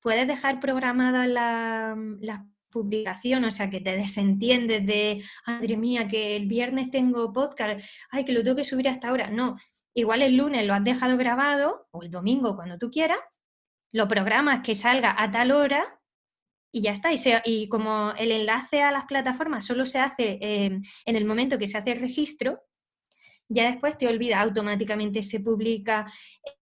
Puedes 0.00 0.28
dejar 0.28 0.60
programada 0.60 1.26
la, 1.26 1.96
la 2.20 2.46
publicación, 2.70 3.44
o 3.44 3.50
sea, 3.50 3.68
que 3.68 3.80
te 3.80 3.96
desentiendes 3.96 4.86
de, 4.86 5.24
madre 5.44 5.76
mía, 5.76 6.06
que 6.06 6.36
el 6.36 6.46
viernes 6.46 6.92
tengo 6.92 7.32
podcast, 7.32 7.80
ay, 8.10 8.24
que 8.24 8.32
lo 8.32 8.44
tengo 8.44 8.56
que 8.56 8.64
subir 8.64 8.88
hasta 8.88 9.08
ahora. 9.08 9.30
No, 9.30 9.56
igual 9.94 10.22
el 10.22 10.36
lunes 10.36 10.64
lo 10.64 10.74
has 10.74 10.84
dejado 10.84 11.16
grabado, 11.16 11.88
o 11.90 12.04
el 12.04 12.10
domingo, 12.10 12.54
cuando 12.54 12.78
tú 12.78 12.88
quieras, 12.88 13.18
lo 13.90 14.06
programas 14.06 14.62
que 14.62 14.76
salga 14.76 15.20
a 15.20 15.28
tal 15.32 15.50
hora 15.50 16.00
y 16.70 16.82
ya 16.82 16.92
está. 16.92 17.12
Y, 17.12 17.18
y 17.44 17.68
como 17.68 18.12
el 18.16 18.30
enlace 18.30 18.80
a 18.82 18.92
las 18.92 19.06
plataformas 19.06 19.66
solo 19.66 19.84
se 19.84 19.98
hace 19.98 20.38
en 20.40 20.84
el 21.04 21.24
momento 21.24 21.58
que 21.58 21.66
se 21.66 21.78
hace 21.78 21.92
el 21.92 22.00
registro, 22.00 22.67
ya 23.48 23.70
después 23.70 23.96
te 23.96 24.06
olvida, 24.06 24.40
automáticamente 24.40 25.22
se 25.22 25.40
publica 25.40 26.12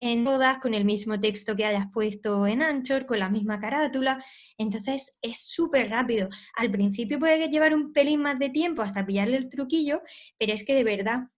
en 0.00 0.25
todas 0.25 0.59
con 0.59 0.75
el 0.75 0.85
mismo 0.85 1.21
texto 1.21 1.55
que 1.55 1.64
hayas 1.64 1.87
puesto 1.93 2.47
en 2.47 2.61
Anchor, 2.61 3.07
con 3.07 3.21
la 3.21 3.29
misma 3.29 3.61
carátula. 3.61 4.25
Entonces 4.59 5.19
es 5.23 5.38
súper 5.49 5.91
rápido. 5.91 6.29
Al 6.57 6.71
principio 6.73 7.21
puede 7.21 7.49
llevar 7.49 7.73
un 7.73 7.93
pelín 7.93 8.23
más 8.23 8.38
de 8.38 8.50
tiempo 8.50 8.83
hasta 8.83 9.07
pillarle 9.07 9.37
el 9.37 9.49
truquillo, 9.49 10.02
pero 10.38 10.52
es 10.52 10.64
que 10.64 10.75
de 10.75 10.83
verdad 10.83 11.29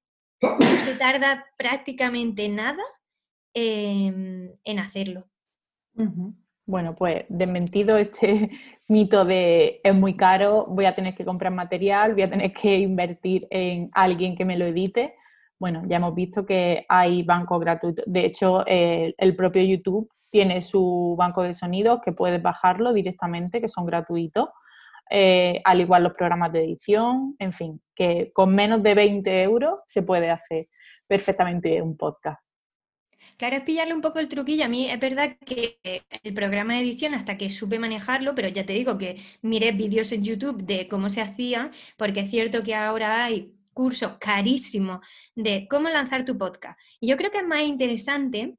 no 0.40 0.78
se 0.78 0.94
tarda 0.94 1.44
prácticamente 1.58 2.48
nada 2.48 2.82
en 3.52 4.78
hacerlo. 4.78 5.28
Bueno, 6.66 6.94
pues 6.96 7.24
desmentido 7.28 7.98
este 7.98 8.48
mito 8.88 9.24
de 9.24 9.80
es 9.82 9.94
muy 9.94 10.16
caro, 10.16 10.66
voy 10.68 10.86
a 10.86 10.94
tener 10.94 11.14
que 11.14 11.24
comprar 11.24 11.52
material, 11.52 12.14
voy 12.14 12.22
a 12.22 12.30
tener 12.30 12.52
que 12.52 12.78
invertir 12.78 13.46
en 13.50 13.90
alguien 13.92 14.34
que 14.34 14.44
me 14.44 14.56
lo 14.56 14.66
edite. 14.66 15.14
Bueno, 15.58 15.82
ya 15.86 15.96
hemos 15.96 16.14
visto 16.14 16.44
que 16.46 16.84
hay 16.88 17.22
bancos 17.22 17.60
gratuitos. 17.60 18.04
De 18.10 18.24
hecho, 18.24 18.64
el 18.66 19.36
propio 19.36 19.62
YouTube 19.62 20.10
tiene 20.30 20.60
su 20.60 21.14
banco 21.16 21.42
de 21.42 21.54
sonidos 21.54 22.00
que 22.04 22.12
puedes 22.12 22.42
bajarlo 22.42 22.92
directamente, 22.92 23.60
que 23.60 23.68
son 23.68 23.86
gratuitos. 23.86 24.48
Eh, 25.10 25.60
al 25.64 25.80
igual 25.80 26.02
los 26.02 26.12
programas 26.12 26.52
de 26.52 26.64
edición, 26.64 27.36
en 27.38 27.52
fin, 27.52 27.80
que 27.94 28.32
con 28.32 28.54
menos 28.54 28.82
de 28.82 28.94
20 28.94 29.42
euros 29.42 29.80
se 29.86 30.02
puede 30.02 30.30
hacer 30.30 30.68
perfectamente 31.06 31.80
un 31.80 31.96
podcast. 31.96 32.43
Claro, 33.36 33.56
es 33.56 33.62
pillarle 33.62 33.94
un 33.94 34.00
poco 34.00 34.18
el 34.18 34.28
truquillo. 34.28 34.64
A 34.64 34.68
mí 34.68 34.90
es 34.90 35.00
verdad 35.00 35.36
que 35.44 35.78
el 36.22 36.34
programa 36.34 36.74
de 36.74 36.80
edición, 36.80 37.14
hasta 37.14 37.36
que 37.36 37.50
supe 37.50 37.78
manejarlo, 37.78 38.34
pero 38.34 38.48
ya 38.48 38.64
te 38.64 38.72
digo 38.72 38.96
que 38.98 39.20
miré 39.42 39.72
vídeos 39.72 40.12
en 40.12 40.24
YouTube 40.24 40.62
de 40.62 40.88
cómo 40.88 41.08
se 41.08 41.20
hacía, 41.20 41.70
porque 41.96 42.20
es 42.20 42.30
cierto 42.30 42.62
que 42.62 42.74
ahora 42.74 43.24
hay 43.24 43.54
cursos 43.72 44.16
carísimos 44.18 45.00
de 45.34 45.66
cómo 45.68 45.88
lanzar 45.88 46.24
tu 46.24 46.38
podcast. 46.38 46.78
Y 47.00 47.08
yo 47.08 47.16
creo 47.16 47.30
que 47.30 47.38
es 47.38 47.46
más 47.46 47.64
interesante, 47.64 48.56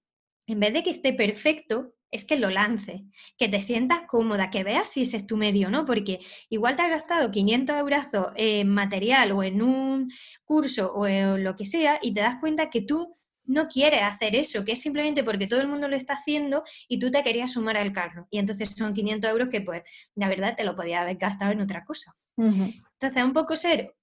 en 0.48 0.60
vez 0.60 0.74
de 0.74 0.84
que 0.84 0.90
esté 0.90 1.14
perfecto, 1.14 1.94
es 2.12 2.26
que 2.26 2.38
lo 2.38 2.50
lance, 2.50 3.06
que 3.38 3.50
te 3.50 3.60
sientas 3.60 4.02
cómoda, 4.08 4.50
que 4.50 4.64
veas 4.64 4.90
si 4.90 5.02
ese 5.02 5.18
es 5.18 5.28
tu 5.28 5.38
medio, 5.38 5.70
¿no? 5.70 5.86
Porque 5.86 6.20
igual 6.50 6.76
te 6.76 6.84
has 6.84 6.90
gastado 6.90 7.32
500 7.32 7.76
euros 7.78 8.06
en 8.36 8.70
material 8.70 9.32
o 9.34 9.44
en 9.44 9.62
un 9.62 10.12
curso 10.46 10.94
o 10.94 11.08
en 11.08 11.44
lo 11.44 11.56
que 11.56 11.66
sea 11.66 12.00
y 12.02 12.14
te 12.14 12.22
das 12.22 12.40
cuenta 12.40 12.70
que 12.70 12.82
tú 12.82 13.18
no 13.46 13.68
quieres 13.68 14.02
hacer 14.04 14.36
eso, 14.36 14.64
que 14.64 14.74
es 14.74 14.82
simplemente 14.82 15.24
porque 15.24 15.48
todo 15.48 15.62
el 15.62 15.68
mundo 15.68 15.88
lo 15.88 15.96
está 15.96 16.14
haciendo 16.14 16.64
y 16.88 17.00
tú 17.00 17.12
te 17.12 17.24
querías 17.24 17.54
sumar 17.54 17.78
al 17.78 17.94
carro. 17.94 18.28
Y 18.30 18.40
entonces 18.40 18.70
son 18.70 18.94
500 18.94 19.30
euros 19.30 19.50
que, 19.50 19.62
pues, 19.62 19.84
la 20.16 20.28
verdad 20.28 20.56
te 20.56 20.64
lo 20.64 20.76
podías 20.76 21.02
haber 21.02 21.18
gastado 21.18 21.52
en 21.52 21.62
otra 21.62 21.84
cosa. 21.84 22.16
Entonces, 22.38 23.24
un 23.24 23.34
poco 23.34 23.56
ser 23.56 23.96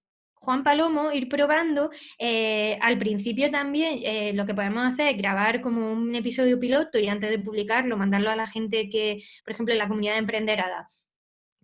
Juan 0.42 0.64
Palomo, 0.64 1.12
ir 1.12 1.28
probando. 1.28 1.90
Eh, 2.18 2.76
al 2.80 2.98
principio 2.98 3.50
también 3.50 4.00
eh, 4.02 4.32
lo 4.34 4.44
que 4.44 4.54
podemos 4.54 4.92
hacer 4.92 5.08
es 5.08 5.16
grabar 5.16 5.60
como 5.60 5.92
un 5.92 6.14
episodio 6.14 6.58
piloto 6.58 6.98
y 6.98 7.08
antes 7.08 7.30
de 7.30 7.38
publicarlo, 7.38 7.96
mandarlo 7.96 8.30
a 8.30 8.36
la 8.36 8.46
gente 8.46 8.90
que, 8.90 9.22
por 9.44 9.52
ejemplo, 9.52 9.72
en 9.72 9.78
la 9.78 9.88
comunidad 9.88 10.14
de 10.14 10.18
emprenderada, 10.18 10.88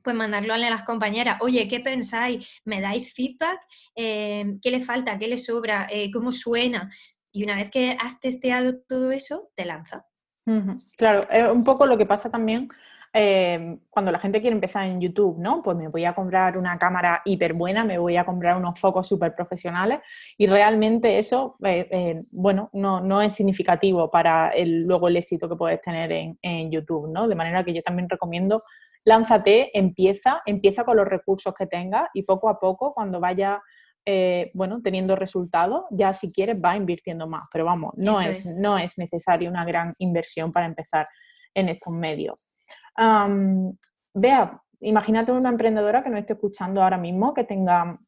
pues 0.00 0.14
mandarlo 0.14 0.54
a 0.54 0.58
las 0.58 0.85
compañeras, 0.85 1.38
oye, 1.40 1.66
¿qué 1.66 1.80
pensáis? 1.80 2.49
¿Me 2.64 2.80
dais 2.80 3.12
feedback? 3.12 3.58
Eh, 3.97 4.44
¿Qué 4.62 4.70
le 4.70 4.80
falta? 4.80 5.18
¿Qué 5.18 5.26
le 5.26 5.38
sobra? 5.38 5.88
¿Cómo 6.12 6.30
suena? 6.30 6.88
Y 7.38 7.45
una 7.45 7.54
vez 7.54 7.71
que 7.71 7.97
has 8.00 8.18
testeado 8.18 8.80
todo 8.88 9.12
eso, 9.12 9.50
te 9.54 9.64
lanza. 9.64 10.04
Claro, 10.97 11.25
es 11.30 11.45
un 11.45 11.64
poco 11.64 11.87
lo 11.87 11.97
que 11.97 12.04
pasa 12.04 12.30
también 12.30 12.68
eh, 13.12 13.78
cuando 13.90 14.11
la 14.11 14.18
gente 14.18 14.40
quiere 14.40 14.54
empezar 14.54 14.87
en 14.87 15.00
YouTube, 15.00 15.38
¿no? 15.38 15.62
Pues 15.62 15.78
me 15.78 15.87
voy 15.87 16.04
a 16.04 16.14
comprar 16.14 16.59
una 16.59 16.76
cámara 16.78 17.23
hiper 17.25 17.54
buena, 17.54 17.85
me 17.85 17.97
voy 17.97 18.16
a 18.16 18.25
comprar 18.25 18.57
unos 18.57 18.80
focos 18.80 19.07
súper 19.07 19.37
profesionales 19.37 20.00
y 20.37 20.49
realmente 20.49 21.16
eso, 21.18 21.57
eh, 21.64 21.87
eh, 21.92 22.23
bueno, 22.33 22.71
no, 22.73 23.23
es 23.23 23.35
significativo 23.35 24.11
para 24.11 24.50
luego 24.64 25.07
el 25.07 25.18
éxito 25.18 25.49
que 25.49 25.54
puedes 25.54 25.80
tener 25.80 26.11
en, 26.11 26.38
en, 26.42 26.73
YouTube, 26.73 27.09
¿no? 27.09 27.28
De 27.28 27.37
manera 27.37 27.62
que 27.62 27.73
yo 27.73 27.83
también 27.83 28.09
recomiendo, 28.09 28.61
lánzate, 29.04 29.71
empieza, 29.78 30.40
empieza 30.45 30.85
con 30.85 30.97
los 30.97 31.07
recursos 31.07 31.54
que 31.54 31.68
tengas 31.68 32.09
y 32.14 32.25
poco 32.25 32.49
a 32.49 32.59
poco, 32.59 32.95
cuando 32.95 33.21
vaya 33.21 33.62
eh, 34.11 34.50
bueno, 34.55 34.81
teniendo 34.81 35.17
resultados, 35.17 35.85
ya 35.91 36.15
si 36.15 36.33
quieres 36.33 36.62
va 36.65 36.75
invirtiendo 36.75 37.27
más. 37.29 37.47
Pero 37.53 37.67
vamos, 37.67 37.93
no 37.99 38.19
es, 38.23 38.47
no 38.57 38.79
es 38.79 38.97
necesaria 38.97 39.50
una 39.50 39.67
gran 39.67 39.95
inversión 39.99 40.50
para 40.50 40.65
empezar 40.65 41.07
en 41.53 41.69
estos 41.69 41.93
medios. 41.93 42.49
vea, 44.15 44.62
imagínate 44.81 45.31
una 45.31 45.50
emprendedora 45.50 46.03
que 46.03 46.09
no 46.09 46.17
esté 46.17 46.33
escuchando 46.33 46.83
ahora 46.83 46.97
mismo, 46.97 47.35
que 47.35 47.45
tenga 47.45 48.00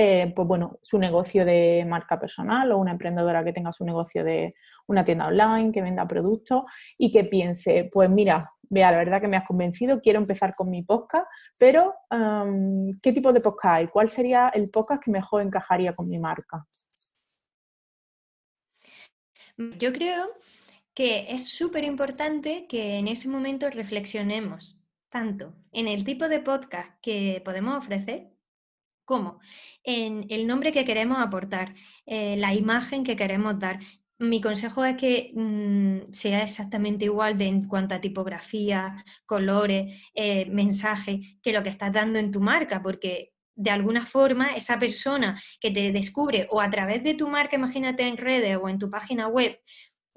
eh, 0.00 0.32
pues 0.32 0.46
bueno, 0.46 0.78
su 0.80 0.96
negocio 0.96 1.44
de 1.44 1.84
marca 1.84 2.20
personal 2.20 2.70
o 2.70 2.78
una 2.78 2.92
emprendedora 2.92 3.42
que 3.42 3.52
tenga 3.52 3.72
su 3.72 3.84
negocio 3.84 4.22
de 4.22 4.54
una 4.86 5.04
tienda 5.04 5.26
online, 5.26 5.72
que 5.72 5.82
venda 5.82 6.06
productos 6.06 6.62
y 6.96 7.10
que 7.10 7.24
piense, 7.24 7.90
pues 7.92 8.08
mira, 8.08 8.48
vea, 8.62 8.92
la 8.92 8.98
verdad 8.98 9.20
que 9.20 9.26
me 9.26 9.36
has 9.36 9.44
convencido, 9.44 10.00
quiero 10.00 10.20
empezar 10.20 10.54
con 10.54 10.70
mi 10.70 10.84
podcast, 10.84 11.26
pero 11.58 11.96
¿qué 13.02 13.12
tipo 13.12 13.32
de 13.32 13.40
podcast 13.40 13.74
hay? 13.74 13.88
¿Cuál 13.88 14.08
sería 14.08 14.50
el 14.50 14.70
podcast 14.70 15.02
que 15.02 15.10
mejor 15.10 15.42
encajaría 15.42 15.96
con 15.96 16.06
mi 16.06 16.20
marca? 16.20 16.64
Yo 19.56 19.92
creo 19.92 20.28
que 20.94 21.26
es 21.32 21.48
súper 21.48 21.82
importante 21.82 22.68
que 22.68 22.98
en 22.98 23.08
ese 23.08 23.28
momento 23.28 23.68
reflexionemos 23.68 24.78
tanto 25.08 25.56
en 25.72 25.88
el 25.88 26.04
tipo 26.04 26.28
de 26.28 26.38
podcast 26.38 26.92
que 27.02 27.42
podemos 27.44 27.76
ofrecer 27.76 28.37
como 29.08 29.40
en 29.84 30.26
el 30.28 30.46
nombre 30.46 30.70
que 30.70 30.84
queremos 30.84 31.18
aportar, 31.18 31.74
eh, 32.04 32.36
la 32.36 32.52
imagen 32.52 33.04
que 33.04 33.16
queremos 33.16 33.58
dar. 33.58 33.80
Mi 34.18 34.40
consejo 34.42 34.84
es 34.84 34.96
que 34.96 35.32
mm, 35.34 36.12
sea 36.12 36.42
exactamente 36.42 37.06
igual 37.06 37.38
de 37.38 37.46
en 37.46 37.66
cuanto 37.66 37.94
a 37.94 38.00
tipografía, 38.02 39.02
colores, 39.24 39.94
eh, 40.14 40.44
mensaje, 40.50 41.38
que 41.42 41.54
lo 41.54 41.62
que 41.62 41.70
estás 41.70 41.90
dando 41.90 42.18
en 42.18 42.30
tu 42.30 42.40
marca, 42.40 42.82
porque 42.82 43.32
de 43.56 43.70
alguna 43.70 44.04
forma 44.04 44.54
esa 44.54 44.78
persona 44.78 45.40
que 45.58 45.70
te 45.70 45.90
descubre 45.90 46.46
o 46.50 46.60
a 46.60 46.68
través 46.68 47.02
de 47.02 47.14
tu 47.14 47.28
marca, 47.28 47.56
imagínate 47.56 48.06
en 48.06 48.18
redes 48.18 48.58
o 48.60 48.68
en 48.68 48.78
tu 48.78 48.90
página 48.90 49.26
web, 49.26 49.58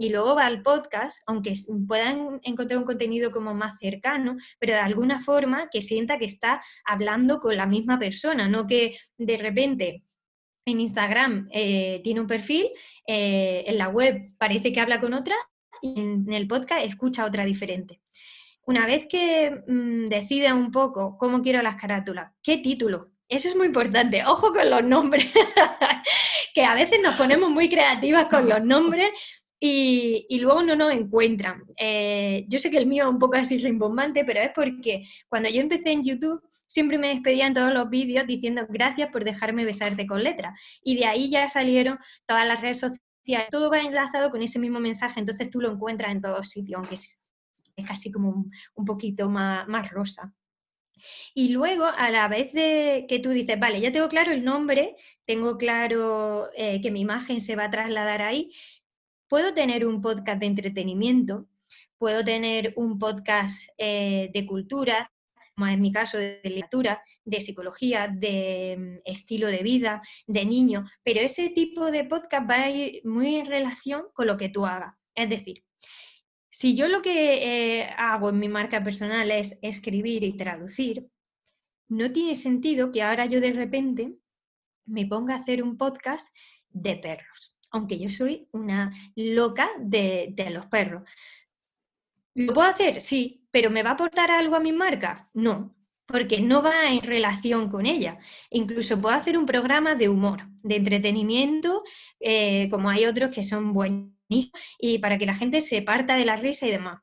y 0.02 0.10
luego 0.10 0.34
va 0.34 0.48
al 0.48 0.64
podcast, 0.64 1.22
aunque 1.28 1.54
puedan 1.88 2.40
encontrar 2.42 2.80
un 2.80 2.86
contenido 2.86 3.32
como 3.32 3.54
más 3.54 3.78
cercano, 3.78 4.36
pero 4.58 4.74
de 4.74 4.80
alguna 4.80 5.20
forma 5.20 5.70
que 5.70 5.82
sienta 5.82 6.18
que 6.18 6.26
está 6.26 6.60
hablando 6.86 7.40
con 7.40 7.56
la 7.56 7.68
misma 7.68 8.00
persona, 8.00 8.50
no 8.50 8.66
que 8.66 8.98
de 9.20 9.38
repente 9.38 10.04
en 10.66 10.80
Instagram 10.80 11.48
eh, 11.52 12.02
tiene 12.04 12.20
un 12.20 12.26
perfil, 12.26 12.70
eh, 13.06 13.64
en 13.68 13.78
la 13.78 13.90
web 13.90 14.26
parece 14.40 14.72
que 14.72 14.82
habla 14.82 15.00
con 15.00 15.14
otra 15.14 15.36
y 15.84 16.00
en 16.00 16.34
el 16.34 16.48
podcast 16.48 16.84
escucha 16.84 17.26
otra 17.26 17.46
diferente. 17.46 18.02
Una 18.66 18.88
vez 18.88 19.06
que 19.06 19.52
mm, 19.68 20.06
decida 20.06 20.56
un 20.56 20.72
poco 20.72 21.16
cómo 21.20 21.44
quiero 21.44 21.62
las 21.62 21.76
carátulas, 21.76 22.32
qué 22.42 22.58
título, 22.58 23.12
eso 23.32 23.48
es 23.48 23.56
muy 23.56 23.68
importante. 23.68 24.24
Ojo 24.26 24.52
con 24.52 24.70
los 24.70 24.84
nombres, 24.84 25.32
que 26.54 26.66
a 26.66 26.74
veces 26.74 27.00
nos 27.02 27.16
ponemos 27.16 27.50
muy 27.50 27.70
creativas 27.70 28.26
con 28.26 28.50
los 28.50 28.62
nombres 28.64 29.10
y, 29.64 30.40
luego 30.40 30.64
no 30.64 30.76
nos 30.76 30.92
encuentran. 30.92 31.64
Eh, 31.78 32.46
yo 32.48 32.58
sé 32.58 32.72
que 32.72 32.80
el 32.80 32.88
mío 32.88 33.06
es 33.06 33.12
un 33.12 33.20
poco 33.20 33.36
así 33.36 33.60
rimbombante, 33.60 34.26
pero 34.26 34.40
es 34.40 34.50
porque 34.56 35.04
cuando 35.30 35.50
yo 35.50 35.62
empecé 35.62 35.92
en 35.92 36.02
YouTube 36.02 36.42
siempre 36.66 36.98
me 36.98 37.10
despedía 37.10 37.46
en 37.46 37.54
todos 37.54 37.72
los 37.72 37.88
vídeos 37.88 38.26
diciendo 38.26 38.66
gracias 38.68 39.12
por 39.12 39.24
dejarme 39.24 39.64
besarte 39.64 40.08
con 40.08 40.24
letras. 40.24 40.60
Y 40.84 40.96
de 40.96 41.06
ahí 41.06 41.30
ya 41.30 41.48
salieron 41.48 42.00
todas 42.26 42.48
las 42.48 42.60
redes 42.60 42.80
sociales, 42.80 43.50
todo 43.52 43.70
va 43.70 43.82
enlazado 43.82 44.32
con 44.32 44.42
ese 44.42 44.58
mismo 44.58 44.80
mensaje, 44.80 45.20
entonces 45.20 45.52
tú 45.52 45.62
lo 45.62 45.72
encuentras 45.72 46.12
en 46.12 46.22
todos 46.22 46.50
sitios, 46.50 46.80
aunque 46.80 46.96
es, 46.96 47.22
casi 47.88 48.12
como 48.12 48.46
un, 48.76 48.86
poquito 48.86 49.30
más, 49.30 49.68
más 49.68 49.92
rosa. 49.92 50.34
Y 51.36 51.50
luego, 51.50 51.86
a 51.86 52.10
la 52.10 52.28
vez 52.28 52.52
de 52.54 53.06
que 53.08 53.20
tú 53.20 53.30
dices, 53.30 53.60
vale, 53.60 53.80
ya 53.80 53.92
tengo 53.92 54.08
claro 54.08 54.32
el 54.32 54.44
nombre, 54.44 54.96
tengo 55.26 55.58
claro 55.58 56.50
eh, 56.56 56.82
que 56.82 56.92
mi 56.92 57.02
imagen 57.02 57.42
se 57.42 57.56
va 57.56 57.66
a 57.66 57.70
trasladar 57.70 58.22
ahí, 58.22 58.52
puedo 59.32 59.54
tener 59.54 59.88
un 59.88 60.02
podcast 60.02 60.40
de 60.42 60.48
entretenimiento 60.48 61.48
puedo 62.02 62.24
tener 62.24 62.74
un 62.78 62.98
podcast 62.98 63.70
eh, 63.78 64.32
de 64.34 64.48
cultura, 64.48 65.12
como 65.54 65.68
en 65.68 65.80
mi 65.80 65.92
caso 65.92 66.18
de 66.18 66.42
literatura, 66.44 67.00
de 67.24 67.40
psicología, 67.40 68.08
de 68.12 68.76
mm, 68.76 69.02
estilo 69.06 69.46
de 69.46 69.62
vida, 69.62 70.02
de 70.26 70.44
niño, 70.44 70.84
pero 71.04 71.20
ese 71.20 71.52
tipo 71.52 71.92
de 71.92 72.06
podcast 72.06 72.50
va 72.50 72.64
a 72.64 72.70
ir 72.72 73.02
muy 73.06 73.36
en 73.36 73.46
relación 73.46 74.06
con 74.14 74.26
lo 74.26 74.36
que 74.36 74.50
tú 74.50 74.66
hagas. 74.66 74.96
Es 75.14 75.30
decir, 75.30 75.64
si 76.50 76.76
yo 76.76 76.88
lo 76.88 77.04
que 77.04 77.82
eh, 77.82 77.90
hago 77.98 78.30
en 78.30 78.40
mi 78.40 78.50
marca 78.50 78.82
personal 78.82 79.30
es 79.30 79.60
escribir 79.62 80.24
y 80.24 80.36
traducir, 80.36 81.08
no 81.88 82.12
tiene 82.12 82.36
sentido 82.36 82.92
que 82.92 83.04
ahora 83.04 83.28
yo 83.28 83.40
de 83.40 83.54
repente 83.54 84.16
me 84.88 85.06
ponga 85.06 85.36
a 85.36 85.38
hacer 85.38 85.62
un 85.62 85.78
podcast 85.78 86.36
de 86.70 86.96
perros, 86.96 87.56
aunque 87.72 87.98
yo 87.98 88.10
soy 88.10 88.48
una 88.52 88.94
loca 89.16 89.70
de, 89.80 90.34
los 90.52 90.66
perros. 90.68 91.04
¿Lo 92.36 92.54
puedo 92.54 92.68
hacer? 92.68 93.02
Sí, 93.02 93.46
pero 93.52 93.70
¿me 93.70 93.84
va 93.84 93.92
a 93.92 93.94
aportar 93.94 94.32
algo 94.32 94.56
a 94.56 94.60
mi 94.60 94.72
marca? 94.72 95.30
No, 95.34 95.76
porque 96.06 96.42
no 96.42 96.62
va 96.62 96.92
en 96.92 97.02
relación 97.02 97.70
con 97.70 97.86
ella. 97.86 98.20
Incluso 98.50 99.02
puedo 99.02 99.16
hacer 99.16 99.38
un 99.38 99.46
programa 99.46 99.96
de 99.96 100.10
humor, 100.10 100.48
de 100.64 100.76
entretenimiento, 100.76 101.84
eh, 102.20 102.68
como 102.70 102.90
hay 102.90 103.06
otros 103.06 103.34
que 103.34 103.44
son 103.44 103.74
buenos 103.74 104.12
y 104.80 105.00
para 105.00 105.18
que 105.18 105.26
la 105.26 105.36
gente 105.36 105.62
se 105.62 105.82
parta 105.82 106.16
de 106.16 106.26
la 106.26 106.36
risa 106.36 106.68
y 106.68 106.72
demás. 106.72 107.02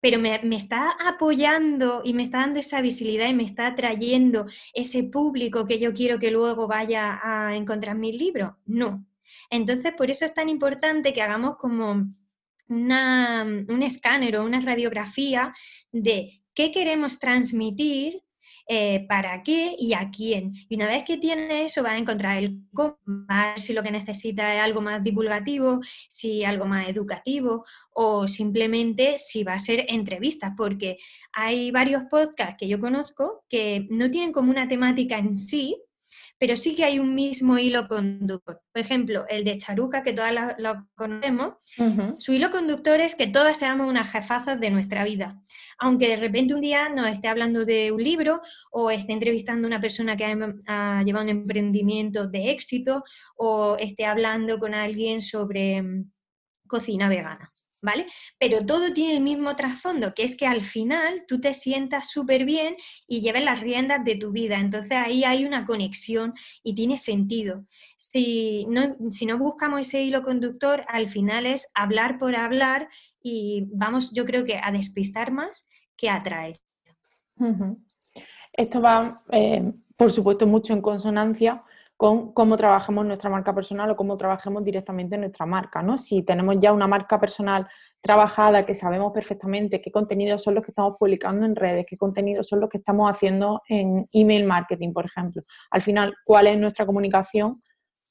Pero 0.00 0.18
me, 0.18 0.38
está 0.54 0.90
apoyando 0.90 2.02
y 2.04 2.12
me 2.12 2.22
está 2.22 2.38
dando 2.38 2.60
esa 2.60 2.80
visibilidad 2.80 3.28
y 3.28 3.34
me 3.34 3.44
está 3.44 3.74
trayendo 3.74 4.46
ese 4.74 5.04
público 5.04 5.66
que 5.66 5.78
yo 5.78 5.92
quiero 5.94 6.18
que 6.18 6.30
luego 6.30 6.66
vaya 6.66 7.18
a 7.22 7.56
encontrar 7.56 7.96
mis 7.96 8.20
libros. 8.20 8.52
No. 8.66 9.04
Entonces, 9.50 9.92
por 9.96 10.10
eso 10.10 10.24
es 10.24 10.34
tan 10.34 10.48
importante 10.48 11.12
que 11.12 11.22
hagamos 11.22 11.56
como 11.56 12.06
una, 12.68 13.44
un 13.44 13.82
escáner 13.82 14.36
o 14.36 14.44
una 14.44 14.60
radiografía 14.60 15.54
de 15.92 16.42
qué 16.54 16.70
queremos 16.70 17.18
transmitir 17.18 18.22
eh, 18.68 19.06
para 19.08 19.44
qué 19.44 19.76
y 19.78 19.94
a 19.94 20.10
quién. 20.10 20.52
Y 20.68 20.74
una 20.74 20.88
vez 20.88 21.04
que 21.04 21.18
tiene 21.18 21.66
eso, 21.66 21.84
va 21.84 21.92
a 21.92 21.98
encontrar 21.98 22.38
el 22.38 22.62
cómo, 22.74 22.98
a 23.28 23.50
ver 23.50 23.60
si 23.60 23.72
lo 23.72 23.82
que 23.82 23.92
necesita 23.92 24.56
es 24.56 24.60
algo 24.60 24.80
más 24.80 25.04
divulgativo, 25.04 25.80
si 26.08 26.44
algo 26.44 26.64
más 26.64 26.88
educativo 26.88 27.64
o 27.92 28.26
simplemente 28.26 29.18
si 29.18 29.44
va 29.44 29.54
a 29.54 29.60
ser 29.60 29.86
entrevistas, 29.88 30.52
porque 30.56 30.98
hay 31.32 31.70
varios 31.70 32.04
podcasts 32.10 32.56
que 32.58 32.66
yo 32.66 32.80
conozco 32.80 33.44
que 33.48 33.86
no 33.88 34.10
tienen 34.10 34.32
como 34.32 34.50
una 34.50 34.66
temática 34.66 35.16
en 35.16 35.36
sí, 35.36 35.80
pero 36.38 36.56
sí 36.56 36.74
que 36.74 36.84
hay 36.84 36.98
un 36.98 37.14
mismo 37.14 37.58
hilo 37.58 37.88
conductor. 37.88 38.60
Por 38.72 38.80
ejemplo, 38.80 39.24
el 39.28 39.44
de 39.44 39.56
Charuca, 39.56 40.02
que 40.02 40.12
todas 40.12 40.34
lo, 40.58 40.86
conocemos, 40.94 41.54
su 42.18 42.32
hilo 42.32 42.50
conductor 42.50 43.00
es 43.00 43.14
que 43.14 43.26
todas 43.26 43.58
seamos 43.58 43.88
unas 43.88 44.10
jefazas 44.10 44.60
de 44.60 44.70
nuestra 44.70 45.04
vida. 45.04 45.40
Aunque 45.78 46.08
de 46.08 46.16
repente 46.16 46.54
un 46.54 46.60
día 46.60 46.88
nos 46.88 47.08
esté 47.08 47.28
hablando 47.28 47.64
de 47.64 47.92
un 47.92 48.02
libro 48.02 48.40
o 48.70 48.90
esté 48.90 49.12
entrevistando 49.12 49.66
a 49.66 49.68
una 49.68 49.80
persona 49.80 50.16
que 50.16 50.24
ha, 50.24 51.02
llevado 51.04 51.24
un 51.24 51.30
emprendimiento 51.30 52.26
de 52.26 52.50
éxito 52.50 53.02
o 53.36 53.76
esté 53.78 54.04
hablando 54.04 54.58
con 54.58 54.74
alguien 54.74 55.20
sobre 55.20 55.82
mm, 55.82 56.10
cocina 56.66 57.08
vegana. 57.08 57.50
¿Vale? 57.82 58.06
Pero 58.38 58.64
todo 58.64 58.92
tiene 58.92 59.16
el 59.16 59.22
mismo 59.22 59.54
trasfondo, 59.56 60.14
que 60.14 60.24
es 60.24 60.36
que 60.36 60.46
al 60.46 60.62
final 60.62 61.24
tú 61.26 61.40
te 61.40 61.54
sientas 61.54 62.10
súper 62.10 62.44
bien 62.44 62.76
y 63.06 63.20
lleves 63.20 63.44
las 63.44 63.60
riendas 63.60 64.04
de 64.04 64.16
tu 64.16 64.32
vida. 64.32 64.58
Entonces 64.58 64.96
ahí 64.96 65.24
hay 65.24 65.44
una 65.44 65.64
conexión 65.64 66.34
y 66.62 66.74
tiene 66.74 66.98
sentido. 66.98 67.66
Si 67.98 68.66
no, 68.66 68.96
si 69.10 69.26
no 69.26 69.38
buscamos 69.38 69.80
ese 69.80 70.02
hilo 70.02 70.22
conductor, 70.22 70.84
al 70.88 71.08
final 71.08 71.46
es 71.46 71.70
hablar 71.74 72.18
por 72.18 72.36
hablar 72.36 72.88
y 73.22 73.66
vamos, 73.72 74.12
yo 74.12 74.24
creo 74.24 74.44
que 74.44 74.60
a 74.62 74.72
despistar 74.72 75.32
más 75.32 75.68
que 75.96 76.08
a 76.08 76.16
atraer. 76.16 76.60
Esto 78.52 78.80
va, 78.80 79.14
eh, 79.32 79.72
por 79.96 80.10
supuesto, 80.10 80.46
mucho 80.46 80.72
en 80.72 80.80
consonancia 80.80 81.62
con 81.96 82.32
cómo 82.32 82.56
trabajamos 82.56 83.06
nuestra 83.06 83.30
marca 83.30 83.54
personal 83.54 83.90
o 83.90 83.96
cómo 83.96 84.16
trabajemos 84.16 84.62
directamente 84.62 85.16
nuestra 85.16 85.46
marca, 85.46 85.82
¿no? 85.82 85.96
Si 85.96 86.22
tenemos 86.22 86.56
ya 86.60 86.72
una 86.72 86.86
marca 86.86 87.18
personal 87.18 87.66
trabajada, 88.02 88.66
que 88.66 88.74
sabemos 88.74 89.12
perfectamente 89.12 89.80
qué 89.80 89.90
contenidos 89.90 90.42
son 90.42 90.54
los 90.54 90.64
que 90.64 90.72
estamos 90.72 90.96
publicando 90.98 91.46
en 91.46 91.56
redes, 91.56 91.86
qué 91.88 91.96
contenidos 91.96 92.48
son 92.48 92.60
los 92.60 92.68
que 92.68 92.78
estamos 92.78 93.10
haciendo 93.10 93.62
en 93.68 94.06
email 94.12 94.44
marketing, 94.44 94.92
por 94.92 95.06
ejemplo. 95.06 95.42
Al 95.70 95.80
final, 95.80 96.14
¿cuál 96.24 96.46
es 96.48 96.58
nuestra 96.58 96.84
comunicación? 96.84 97.54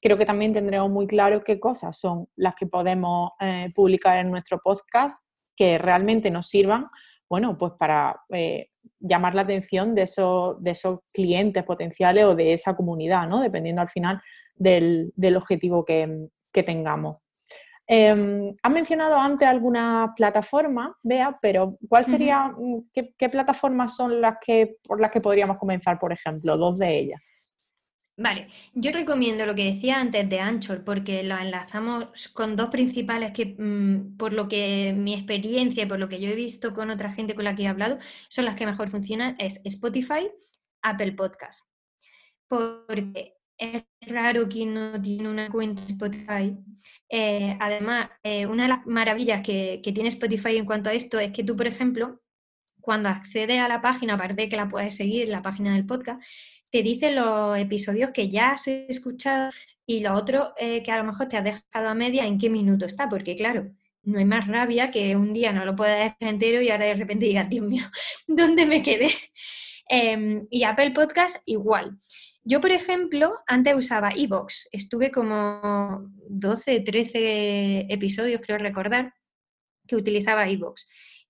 Creo 0.02 0.18
que 0.18 0.26
también 0.26 0.52
tendremos 0.52 0.90
muy 0.90 1.06
claro 1.06 1.42
qué 1.44 1.60
cosas 1.60 1.96
son 1.98 2.28
las 2.34 2.54
que 2.56 2.66
podemos 2.66 3.30
eh, 3.40 3.72
publicar 3.74 4.18
en 4.18 4.30
nuestro 4.30 4.58
podcast 4.58 5.24
que 5.56 5.78
realmente 5.78 6.30
nos 6.30 6.48
sirvan, 6.48 6.88
bueno, 7.28 7.56
pues 7.58 7.72
para 7.78 8.20
eh, 8.30 8.68
llamar 9.00 9.34
la 9.34 9.42
atención 9.42 9.94
de 9.94 10.02
esos, 10.02 10.62
de 10.62 10.70
esos 10.72 11.00
clientes 11.12 11.64
potenciales 11.64 12.24
o 12.24 12.34
de 12.34 12.52
esa 12.52 12.76
comunidad, 12.76 13.28
¿no? 13.28 13.40
Dependiendo 13.40 13.82
al 13.82 13.88
final 13.88 14.20
del, 14.54 15.12
objetivo 15.36 15.84
que, 15.84 16.28
tengamos. 16.64 17.18
Eh, 17.86 18.54
has 18.62 18.72
mencionado 18.72 19.16
antes 19.18 19.46
algunas 19.46 20.10
plataformas, 20.16 20.92
Bea, 21.02 21.38
pero 21.42 21.76
¿cuál 21.86 22.06
sería, 22.06 22.48
mm, 22.48 22.88
qué, 22.92 23.28
plataformas 23.28 23.94
son 23.94 24.20
las 24.20 24.38
que, 24.40 24.76
por 24.82 25.00
las 25.00 25.12
que 25.12 25.20
podríamos 25.20 25.58
comenzar, 25.58 25.98
por 25.98 26.12
ejemplo? 26.12 26.56
Dos 26.56 26.78
de 26.78 26.98
ellas. 26.98 27.20
Vale, 28.18 28.48
yo 28.72 28.92
recomiendo 28.92 29.44
lo 29.44 29.54
que 29.54 29.74
decía 29.74 30.00
antes 30.00 30.26
de 30.26 30.40
Anchor 30.40 30.84
porque 30.84 31.22
lo 31.22 31.36
enlazamos 31.36 32.28
con 32.28 32.56
dos 32.56 32.70
principales 32.70 33.32
que, 33.32 33.54
mm, 33.58 34.16
por 34.16 34.32
lo 34.32 34.48
que 34.48 34.94
mi 34.96 35.12
experiencia 35.12 35.82
y 35.82 35.86
por 35.86 35.98
lo 35.98 36.08
que 36.08 36.18
yo 36.18 36.30
he 36.30 36.34
visto 36.34 36.72
con 36.72 36.88
otra 36.88 37.12
gente 37.12 37.34
con 37.34 37.44
la 37.44 37.54
que 37.54 37.64
he 37.64 37.68
hablado, 37.68 37.98
son 38.28 38.46
las 38.46 38.56
que 38.56 38.64
mejor 38.64 38.88
funcionan, 38.88 39.36
es 39.38 39.60
Spotify, 39.66 40.28
Apple 40.82 41.12
Podcast. 41.12 41.68
Porque 42.48 43.34
es 43.58 43.84
raro 44.00 44.48
quien 44.48 44.74
no 44.74 45.00
tiene 45.02 45.28
una 45.28 45.50
cuenta 45.50 45.82
Spotify. 45.86 46.56
Eh, 47.10 47.56
además, 47.60 48.10
eh, 48.22 48.46
una 48.46 48.64
de 48.64 48.68
las 48.70 48.86
maravillas 48.86 49.42
que, 49.42 49.80
que 49.84 49.92
tiene 49.92 50.08
Spotify 50.08 50.56
en 50.56 50.64
cuanto 50.66 50.88
a 50.88 50.94
esto 50.94 51.18
es 51.18 51.32
que 51.32 51.44
tú, 51.44 51.54
por 51.56 51.66
ejemplo, 51.66 52.22
cuando 52.86 53.08
accedes 53.08 53.60
a 53.60 53.68
la 53.68 53.80
página, 53.80 54.14
aparte 54.14 54.42
de 54.42 54.48
que 54.48 54.56
la 54.56 54.68
puedes 54.68 54.96
seguir, 54.96 55.28
la 55.28 55.42
página 55.42 55.74
del 55.74 55.84
podcast, 55.84 56.22
te 56.70 56.82
dice 56.82 57.12
los 57.12 57.58
episodios 57.58 58.10
que 58.10 58.28
ya 58.28 58.50
has 58.50 58.66
escuchado 58.68 59.50
y 59.86 60.00
lo 60.00 60.14
otro 60.14 60.52
eh, 60.58 60.82
que 60.82 60.90
a 60.90 60.98
lo 60.98 61.04
mejor 61.04 61.28
te 61.28 61.36
has 61.36 61.44
dejado 61.44 61.88
a 61.88 61.94
media 61.94 62.26
en 62.26 62.38
qué 62.38 62.50
minuto 62.50 62.86
está, 62.86 63.08
porque 63.08 63.34
claro, 63.34 63.70
no 64.02 64.18
hay 64.18 64.24
más 64.24 64.46
rabia 64.46 64.90
que 64.90 65.16
un 65.16 65.32
día 65.32 65.52
no 65.52 65.64
lo 65.64 65.76
puedas 65.76 65.98
dejar 65.98 66.34
entero 66.34 66.62
y 66.62 66.70
ahora 66.70 66.86
de 66.86 66.94
repente 66.94 67.26
digas, 67.26 67.48
Dios 67.48 67.66
mío, 67.66 67.84
¿dónde 68.26 68.66
me 68.66 68.82
quedé? 68.82 69.10
Em, 69.88 70.46
y 70.50 70.64
Apple 70.64 70.90
Podcast 70.90 71.36
igual. 71.46 71.98
Yo, 72.42 72.60
por 72.60 72.70
ejemplo, 72.70 73.34
antes 73.46 73.74
usaba 73.74 74.12
Evox, 74.14 74.68
estuve 74.70 75.10
como 75.10 76.12
12, 76.28 76.80
13 76.80 77.86
episodios, 77.88 78.40
creo 78.40 78.58
recordar, 78.58 79.12
que 79.86 79.96
utilizaba 79.96 80.48
Evox. 80.48 80.86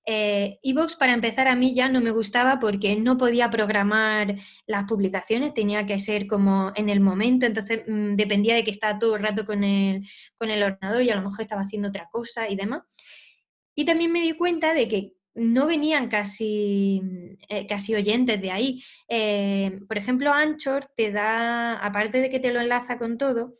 Eh, 0.09 0.61
Evox, 0.63 0.95
para 0.95 1.13
empezar, 1.13 1.49
a 1.49 1.57
mí 1.57 1.75
ya 1.75 1.89
no 1.89 2.01
me 2.01 2.13
gustaba 2.13 2.61
porque 2.61 2.95
no 2.95 3.19
podía 3.19 3.51
programar 3.51 4.37
las 4.67 4.85
publicaciones, 4.85 5.53
tenía 5.53 5.85
que 5.85 5.99
ser 5.99 6.29
como 6.29 6.73
en 6.77 6.89
el 6.89 7.01
momento, 7.01 7.45
entonces 7.45 7.83
mm, 7.89 8.15
dependía 8.15 8.55
de 8.55 8.63
que 8.63 8.71
estaba 8.71 9.01
todo 9.01 9.17
el 9.17 9.23
rato 9.23 9.45
con 9.45 9.65
el, 9.65 10.09
con 10.39 10.51
el 10.51 10.63
ordenador 10.63 11.03
y 11.03 11.11
a 11.11 11.17
lo 11.17 11.23
mejor 11.23 11.41
estaba 11.41 11.63
haciendo 11.63 11.89
otra 11.89 12.09
cosa 12.11 12.49
y 12.49 12.55
demás. 12.55 12.83
Y 13.75 13.85
también 13.85 14.13
me 14.13 14.23
di 14.23 14.33
cuenta 14.33 14.75
de 14.75 14.87
que 14.89 15.13
no 15.35 15.67
venían 15.67 16.09
casi, 16.09 17.03
eh, 17.49 17.67
casi 17.67 17.95
oyentes 17.95 18.41
de 18.41 18.51
ahí. 18.53 18.83
Eh, 19.09 19.81
por 19.89 19.99
ejemplo, 19.99 20.33
Anchor 20.33 20.87
te 20.97 21.11
da, 21.11 21.79
aparte 21.79 22.21
de 22.21 22.31
que 22.31 22.41
te 22.41 22.53
lo 22.53 22.61
enlaza 22.61 22.97
con 22.97 23.19
todo, 23.19 23.55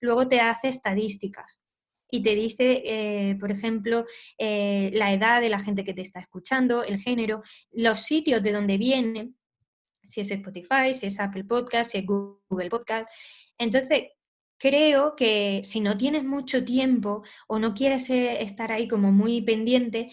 luego 0.00 0.28
te 0.28 0.40
hace 0.40 0.68
estadísticas 0.68 1.62
y 2.10 2.22
te 2.22 2.34
dice, 2.34 2.82
eh, 2.84 3.36
por 3.38 3.50
ejemplo, 3.50 4.06
eh, 4.38 4.90
la 4.92 5.12
edad 5.12 5.40
de 5.40 5.48
la 5.48 5.60
gente 5.60 5.84
que 5.84 5.94
te 5.94 6.02
está 6.02 6.20
escuchando, 6.20 6.82
el 6.82 6.98
género, 6.98 7.42
los 7.72 8.00
sitios 8.00 8.42
de 8.42 8.52
donde 8.52 8.78
viene, 8.78 9.32
si 10.02 10.20
es 10.20 10.30
Spotify, 10.30 10.92
si 10.92 11.06
es 11.06 11.20
Apple 11.20 11.44
Podcast, 11.44 11.92
si 11.92 11.98
es 11.98 12.06
Google 12.06 12.70
Podcast. 12.70 13.08
Entonces, 13.58 14.04
creo 14.58 15.14
que 15.16 15.62
si 15.64 15.80
no 15.80 15.96
tienes 15.96 16.24
mucho 16.24 16.64
tiempo 16.64 17.22
o 17.48 17.58
no 17.58 17.74
quieres 17.74 18.10
eh, 18.10 18.42
estar 18.42 18.72
ahí 18.72 18.88
como 18.88 19.12
muy 19.12 19.42
pendiente, 19.42 20.10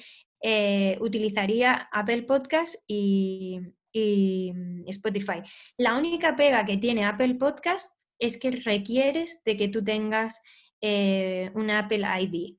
utilizaría 1.00 1.90
Apple 1.92 2.22
Podcast 2.24 2.76
y, 2.88 3.60
y 3.92 4.54
Spotify. 4.86 5.42
La 5.78 5.98
única 5.98 6.36
pega 6.36 6.64
que 6.64 6.78
tiene 6.78 7.06
Apple 7.06 7.36
Podcast 7.36 7.92
es 8.20 8.38
que 8.38 8.52
requieres 8.52 9.42
de 9.44 9.58
que 9.58 9.68
tú 9.68 9.84
tengas 9.84 10.42
eh, 10.82 11.52
una 11.56 11.80
Apple 11.80 12.06
ID. 12.22 12.56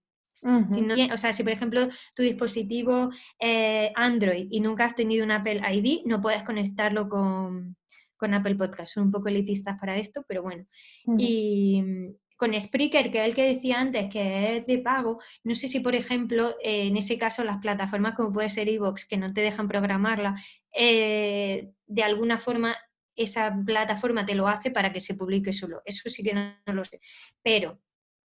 o 1.12 1.16
sea, 1.16 1.32
si 1.32 1.42
por 1.42 1.52
ejemplo 1.52 1.88
tu 2.14 2.22
dispositivo 2.22 3.10
eh, 3.40 3.92
Android 3.94 4.46
y 4.50 4.60
nunca 4.60 4.84
has 4.84 4.94
tenido 4.94 5.24
un 5.24 5.32
Apple 5.32 5.60
ID, 5.72 6.06
no 6.06 6.20
puedes 6.20 6.42
conectarlo 6.42 7.08
con, 7.08 7.76
Apple 8.20 8.56
Podcast. 8.56 8.94
Son 8.94 9.04
un 9.04 9.10
poco 9.12 9.28
elitistas 9.28 9.78
para 9.78 9.96
esto, 9.96 10.24
pero 10.26 10.42
bueno. 10.42 10.66
Y 11.16 11.82
con 12.38 12.58
Spreaker, 12.58 13.10
que 13.10 13.20
es 13.20 13.28
el 13.28 13.34
que 13.34 13.52
decía 13.54 13.80
antes, 13.80 14.08
que 14.08 14.58
es 14.58 14.66
de 14.66 14.78
pago, 14.78 15.20
no 15.42 15.56
sé 15.56 15.66
si, 15.66 15.80
por 15.80 15.96
ejemplo, 15.96 16.54
eh, 16.62 16.86
en 16.86 16.96
ese 16.96 17.18
caso 17.18 17.42
las 17.42 17.58
plataformas 17.58 18.14
como 18.14 18.32
puede 18.32 18.48
ser 18.48 18.68
Evox, 18.68 19.06
que 19.06 19.16
no 19.16 19.32
te 19.32 19.40
dejan 19.40 19.66
programarla, 19.66 20.40
eh, 20.72 21.70
de 21.86 22.02
alguna 22.04 22.38
forma 22.38 22.76
esa 23.16 23.52
plataforma 23.66 24.24
te 24.24 24.36
lo 24.36 24.46
hace 24.46 24.70
para 24.70 24.92
que 24.92 25.00
se 25.00 25.14
publique 25.14 25.52
solo. 25.52 25.82
Eso 25.84 26.08
sí 26.08 26.22
que 26.22 26.32
no, 26.32 26.54
lo 26.66 26.84
sé. 26.84 27.00
Pero 27.42 27.80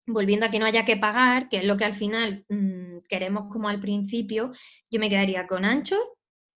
volviendo 0.06 0.46
a 0.46 0.50
que 0.50 0.60
no 0.60 0.66
haya 0.66 0.86
que 0.86 0.98
pagar, 0.98 1.50
que 1.50 1.58
es 1.58 1.66
lo 1.66 1.78
que 1.78 1.86
al 1.86 1.94
final 1.94 2.46
mm, 2.50 3.00
queremos 3.08 3.48
como 3.52 3.70
al 3.70 3.80
principio, 3.80 4.52
yo 4.90 5.00
me 5.00 5.10
quedaría 5.10 5.48
con 5.48 5.66
Ancho, 5.66 5.98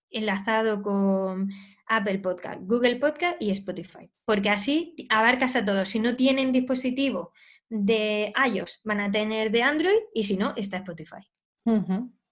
enlazado 0.10 0.82
con 0.82 1.50
Apple 1.88 2.20
Podcast, 2.20 2.60
Google 2.62 2.98
Podcast 2.98 3.42
y 3.42 3.52
Spotify, 3.52 4.10
porque 4.26 4.50
así 4.50 4.96
abarcas 5.10 5.56
a 5.56 5.66
todos. 5.66 5.90
Si 5.90 6.00
no 6.00 6.16
tienen 6.16 6.52
dispositivo 6.52 7.32
de 7.70 8.34
iOS, 8.52 8.82
van 8.84 9.02
a 9.02 9.12
tener 9.12 9.52
de 9.52 9.64
Android 9.64 10.00
y 10.14 10.24
si 10.24 10.38
no, 10.38 10.54
está 10.56 10.78
Spotify. 10.78 11.28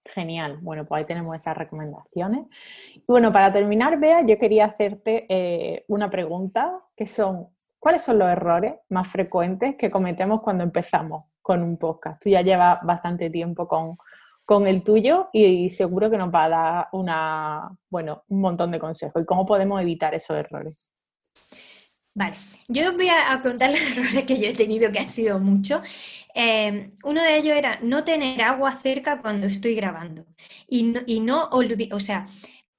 Genial. 0.06 0.60
Bueno, 0.62 0.84
pues 0.84 0.99
ahí 0.99 1.06
tenemos 1.06 1.36
esas 1.36 1.58
recomendaciones. 1.58 2.47
Y 2.93 3.04
bueno, 3.08 3.32
para 3.32 3.54
terminar, 3.54 3.99
Bea, 3.99 4.26
yo 4.26 4.38
quería 4.38 4.65
hacerte 4.65 5.26
eh, 5.30 5.86
una 5.88 6.10
pregunta, 6.10 6.82
que 6.95 7.06
son, 7.06 7.47
¿cuáles 7.83 8.01
son 8.01 8.17
los 8.17 8.29
errores 8.29 8.75
más 8.89 9.09
frecuentes 9.09 9.75
que 9.75 9.91
cometemos 9.91 10.41
cuando 10.41 10.63
empezamos 10.63 11.25
con 11.41 11.61
un 11.61 11.77
podcast? 11.77 12.23
Tú 12.23 12.29
ya 12.29 12.41
llevas 12.41 12.81
bastante 12.83 13.29
tiempo 13.29 13.67
con, 13.67 13.97
con 14.45 14.65
el 14.67 14.83
tuyo 14.83 15.27
y 15.33 15.69
seguro 15.69 16.09
que 16.09 16.17
nos 16.17 16.33
va 16.33 16.45
a 16.45 16.49
dar 16.49 16.87
una, 16.93 17.69
bueno, 17.89 18.23
un 18.29 18.39
montón 18.39 18.71
de 18.71 18.79
consejos. 18.79 19.21
¿Y 19.21 19.25
cómo 19.25 19.45
podemos 19.45 19.81
evitar 19.81 20.15
esos 20.15 20.37
errores? 20.37 20.89
Vale, 22.15 22.35
yo 22.69 22.89
os 22.89 22.95
voy 22.95 23.09
a, 23.09 23.41
contar 23.41 23.71
los 23.71 23.81
errores 23.97 24.23
que 24.23 24.39
yo 24.39 24.47
he 24.47 24.53
tenido, 24.53 24.89
que 24.89 24.99
han 24.99 25.05
sido 25.05 25.39
muchos. 25.39 25.81
Eh, 26.33 26.91
uno 27.03 27.21
de 27.21 27.35
ellos 27.35 27.57
era 27.57 27.79
no 27.81 28.05
tener 28.05 28.41
agua 28.43 28.71
cerca 28.71 29.21
cuando 29.21 29.47
estoy 29.47 29.75
grabando 29.75 30.25
y 30.69 30.83
no, 30.83 31.01
y 31.05 31.19
no 31.19 31.49
o 31.51 31.99
sea, 31.99 32.25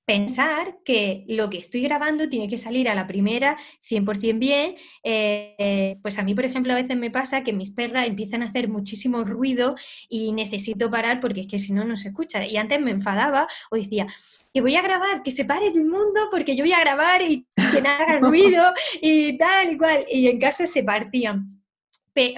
pensar 0.05 0.79
que 0.85 1.25
lo 1.29 1.49
que 1.51 1.59
estoy 1.59 1.83
grabando 1.83 2.29
tiene 2.29 2.49
que 2.49 2.57
salir 2.57 2.89
a 2.89 2.95
la 2.95 3.07
primera 3.07 3.57
100% 3.89 4.39
bien. 4.39 4.77
Eh, 5.03 5.99
pues 6.03 6.19
a 6.19 6.23
mí, 6.23 6.35
por 6.35 6.45
ejemplo, 6.45 6.73
a 6.73 6.77
veces 6.77 6.97
me 6.97 7.11
pasa 7.11 7.43
que 7.43 7.53
mis 7.53 7.71
perras 7.71 8.07
empiezan 8.07 8.43
a 8.43 8.47
hacer 8.47 8.69
muchísimo 8.69 9.25
ruido 9.25 9.77
y 10.09 10.33
necesito 10.33 10.91
parar 10.91 11.21
porque 11.21 11.43
es 11.43 11.47
que 11.47 11.59
si 11.59 11.73
no, 11.73 11.85
no 11.85 11.97
se 11.97 12.09
escucha. 12.09 12.47
Y 12.47 12.57
antes 12.57 12.81
me 12.81 12.91
enfadaba 12.91 13.49
o 13.71 13.77
decía, 13.77 14.07
que 14.53 14.61
voy 14.61 14.77
a 14.77 14.83
grabar, 14.83 15.23
que 15.23 15.33
se 15.33 15.45
pare 15.45 15.67
el 15.67 15.85
mundo 15.85 16.29
porque 16.31 16.55
yo 16.55 16.63
voy 16.63 16.73
a 16.73 16.81
grabar 16.81 17.23
y 17.23 17.47
que 17.73 17.83
no 17.83 17.89
haga 17.89 18.19
ruido 18.21 18.73
y 19.01 19.37
tal 19.37 19.73
y 19.73 19.79
cual. 19.79 20.07
Y 20.09 20.29
en 20.29 20.39
casa 20.39 20.67
se 20.67 20.85
partían 20.85 21.55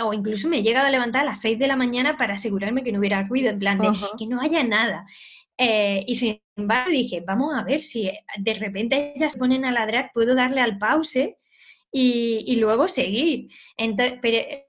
o 0.03 0.13
incluso 0.15 0.49
me 0.49 0.59
he 0.59 0.63
llegado 0.63 0.87
a 0.87 0.91
levantar 0.91 1.23
a 1.23 1.27
las 1.27 1.41
6 1.41 1.59
de 1.59 1.67
la 1.67 1.77
mañana 1.77 2.17
para 2.17 2.35
asegurarme 2.35 2.83
que 2.83 2.93
no 2.93 2.99
hubiera 2.99 3.23
ruido, 3.23 3.51
en 3.51 3.59
plan 3.59 3.79
de 3.79 3.89
que 4.19 4.27
no 4.27 4.41
haya 4.41 4.63
nada. 4.63 5.07
Eh, 5.59 6.05
y 6.07 6.15
sin 6.15 6.41
embargo 6.57 6.91
dije, 6.91 7.23
vamos 7.27 7.55
a 7.55 7.63
ver 7.65 7.81
si 7.81 8.11
de 8.39 8.55
repente 8.55 9.15
ellas 9.17 9.33
se 9.33 9.39
ponen 9.39 9.65
a 9.65 9.73
ladrar, 9.73 10.11
puedo 10.13 10.35
darle 10.35 10.61
al 10.61 10.79
pause 10.79 11.39
y, 11.91 12.57
luego 12.57 12.89
seguir. 12.89 13.49
Entonces, 13.77 14.19
pero 14.21 14.37
eh, 14.37 14.67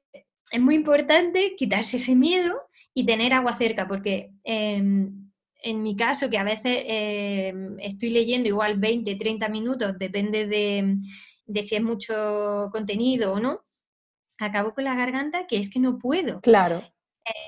es 0.51 0.61
muy 0.61 0.75
importante 0.75 1.55
quitarse 1.57 1.97
ese 1.97 2.15
miedo 2.15 2.61
y 2.93 3.05
tener 3.05 3.33
agua 3.33 3.53
cerca, 3.53 3.87
porque 3.87 4.31
em, 4.43 5.29
en 5.61 5.83
mi 5.83 5.95
caso, 5.95 6.29
que 6.29 6.37
a 6.37 6.43
veces 6.43 6.83
em, 6.85 7.79
estoy 7.79 8.09
leyendo 8.11 8.47
igual 8.47 8.77
20, 8.77 9.15
30 9.15 9.49
minutos, 9.49 9.97
depende 9.97 10.47
de, 10.47 10.97
de 11.45 11.61
si 11.61 11.75
es 11.75 11.81
mucho 11.81 12.69
contenido 12.71 13.33
o 13.33 13.39
no, 13.39 13.61
acabo 14.39 14.73
con 14.73 14.83
la 14.83 14.95
garganta 14.95 15.47
que 15.47 15.57
es 15.57 15.69
que 15.69 15.79
no 15.79 15.97
puedo. 15.97 16.41
Claro. 16.41 16.83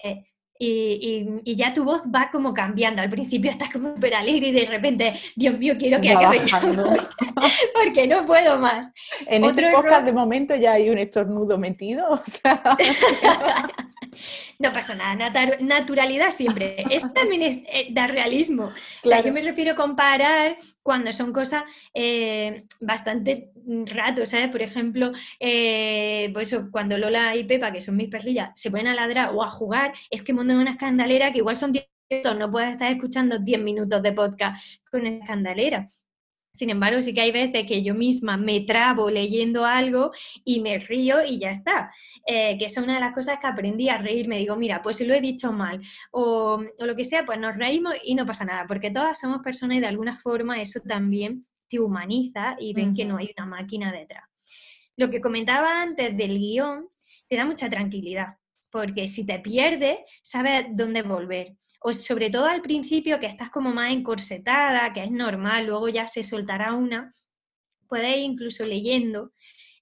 Eh, 0.04 0.26
y, 0.62 1.56
ya 1.56 1.74
tu 1.74 1.86
voz 1.86 2.04
va 2.14 2.30
como 2.32 2.54
cambiando. 2.54 3.02
Al 3.02 3.10
principio 3.10 3.50
estás 3.50 3.70
como 3.70 3.96
súper 3.96 4.14
alegre 4.14 4.50
y 4.50 4.52
de 4.52 4.66
repente, 4.66 5.14
Dios 5.36 5.58
mío, 5.58 5.76
quiero 5.80 6.02
que 6.02 6.12
acabe 6.12 6.40
porque 7.74 8.08
no 8.08 8.26
puedo 8.26 8.60
más. 8.60 8.92
En 9.26 9.44
Otro 9.46 9.68
este 9.68 9.78
podcast 9.78 10.06
de 10.06 10.12
momento 10.12 10.56
ya 10.56 10.74
hay 10.74 10.90
un 10.90 10.98
estornudo 10.98 11.58
metido. 11.58 12.10
O 12.10 12.22
sea... 12.26 12.62
No 14.60 14.74
pasa 14.74 14.94
nada, 14.96 15.32
naturalidad 15.62 16.32
siempre. 16.32 16.76
Eso 16.90 17.12
también 17.12 17.42
es, 17.42 17.58
eh, 17.68 17.88
da 17.92 18.08
realismo. 18.08 18.74
O 19.04 19.08
sea, 19.08 19.22
yo 19.22 19.32
me 19.32 19.42
refiero 19.42 19.72
a 19.72 19.76
comparar 19.76 20.58
cuando 20.84 21.12
son 21.14 21.32
cosas 21.32 21.64
eh, 21.94 22.66
bastante 22.82 23.52
ratos, 23.86 24.30
¿sabes? 24.30 24.50
Por 24.50 24.62
ejemplo, 24.62 25.12
eh, 25.40 26.30
pues 26.34 26.56
cuando 26.72 26.98
Lola 26.98 27.36
y 27.36 27.46
Pepa, 27.46 27.72
que 27.72 27.82
son 27.82 27.96
mis 27.96 28.10
perrillas, 28.10 28.52
se 28.56 28.70
ponen 28.70 28.88
a 28.88 28.96
ladrar 28.96 29.32
o 29.34 29.44
a 29.44 29.50
jugar, 29.50 29.94
es 30.10 30.22
que 30.22 30.34
montan 30.34 30.58
una 30.58 30.72
escandalera 30.72 31.32
que 31.32 31.40
igual 31.40 31.58
son 31.58 31.72
10 31.72 31.86
minutos, 32.10 32.38
no 32.38 32.52
puedes 32.52 32.72
estar 32.72 32.92
escuchando 32.92 33.40
10 33.40 33.62
minutos 33.62 34.02
de 34.02 34.12
podcast 34.14 34.62
con 34.90 35.06
escandalera. 35.06 35.86
Sin 36.60 36.70
embargo, 36.70 37.02
sí 37.02 37.14
que 37.14 37.22
hay 37.22 37.32
veces 37.32 37.66
que 37.66 37.82
yo 37.84 37.96
misma 37.96 38.36
me 38.36 38.60
trabo 38.60 39.10
leyendo 39.10 39.64
algo 39.64 40.12
y 40.44 40.60
me 40.60 40.78
río 40.78 41.24
y 41.26 41.38
ya 41.38 41.52
está. 41.52 41.90
Eh, 42.28 42.58
que 42.60 42.66
es 42.66 42.76
una 42.76 42.96
de 42.96 43.00
las 43.00 43.14
cosas 43.14 43.40
que 43.40 43.48
aprendí 43.48 43.88
a 43.88 43.98
reírme. 43.98 44.40
Digo, 44.40 44.58
mira, 44.58 44.82
pues 44.82 44.98
si 44.98 45.06
lo 45.06 45.14
he 45.14 45.22
dicho 45.22 45.54
mal 45.54 45.80
o, 46.12 46.62
lo 46.78 46.96
que 46.98 47.06
sea, 47.06 47.26
pues 47.26 47.40
nos 47.40 47.56
reímos 47.56 47.94
y 48.04 48.14
no 48.14 48.26
pasa 48.26 48.44
nada, 48.44 48.68
porque 48.68 48.92
todas 48.92 49.18
somos 49.18 49.42
personas 49.42 49.78
y 49.78 49.80
de 49.80 49.88
alguna 49.88 50.18
forma 50.18 50.60
eso 50.60 50.82
también 50.82 51.46
te 51.70 51.80
humaniza 51.80 52.58
y 52.60 52.74
ven 52.74 52.94
que 52.94 53.06
no 53.06 53.16
hay 53.16 53.34
una 53.38 53.46
máquina 53.46 53.94
detrás. 53.94 54.26
Lo 54.98 55.10
que 55.10 55.22
comentaba 55.22 55.82
antes 55.82 56.18
del 56.18 56.38
guion 56.38 56.90
te 57.30 57.38
da 57.38 57.46
mucha 57.46 57.70
tranquilidad, 57.70 58.36
porque 58.72 59.08
si 59.08 59.26
te 59.26 59.40
pierdes, 59.40 59.98
sabes 60.22 60.66
dónde 60.72 61.02
volver 61.02 61.56
o 61.82 61.94
sobre 61.94 62.30
todo 62.30 62.46
al 62.46 62.62
principio 62.62 63.20
que 63.20 63.26
estás 63.26 63.50
como 63.50 63.74
más 63.74 63.94
encorsetada, 63.94 64.92
que 64.94 65.04
es 65.04 65.12
normal, 65.12 65.66
luego 65.66 65.90
ya 65.90 66.08
se 66.08 66.24
soltará 66.24 66.74
una, 66.74 67.12
puedes 67.88 68.18
ir 68.18 68.24
incluso 68.24 68.66
leyendo, 68.66 69.32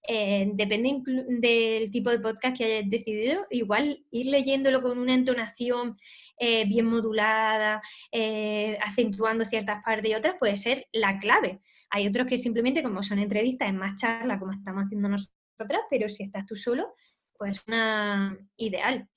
eh, 0.07 0.49
depende 0.53 1.01
del 1.39 1.91
tipo 1.91 2.09
de 2.09 2.19
podcast 2.19 2.57
que 2.57 2.63
hayas 2.63 2.89
decidido, 2.89 3.45
igual 3.49 4.05
ir 4.11 4.27
leyéndolo 4.27 4.81
con 4.81 4.99
una 4.99 5.13
entonación 5.13 5.97
eh, 6.39 6.65
bien 6.65 6.85
modulada, 6.85 7.81
eh, 8.11 8.77
acentuando 8.81 9.43
ciertas 9.43 9.83
partes 9.83 10.11
y 10.11 10.15
otras, 10.15 10.35
puede 10.39 10.55
ser 10.55 10.87
la 10.93 11.19
clave. 11.19 11.59
Hay 11.89 12.07
otros 12.07 12.27
que 12.27 12.37
simplemente 12.37 12.83
como 12.83 13.01
son 13.01 13.19
entrevistas, 13.19 13.67
es 13.69 13.73
más 13.73 13.95
charla 13.95 14.39
como 14.39 14.51
estamos 14.51 14.85
haciendo 14.85 15.09
nosotras, 15.09 15.81
pero 15.89 16.07
si 16.07 16.23
estás 16.23 16.45
tú 16.45 16.55
solo, 16.55 16.93
pues 17.37 17.57
es 17.57 17.67
una 17.67 18.37
ideal. 18.57 19.07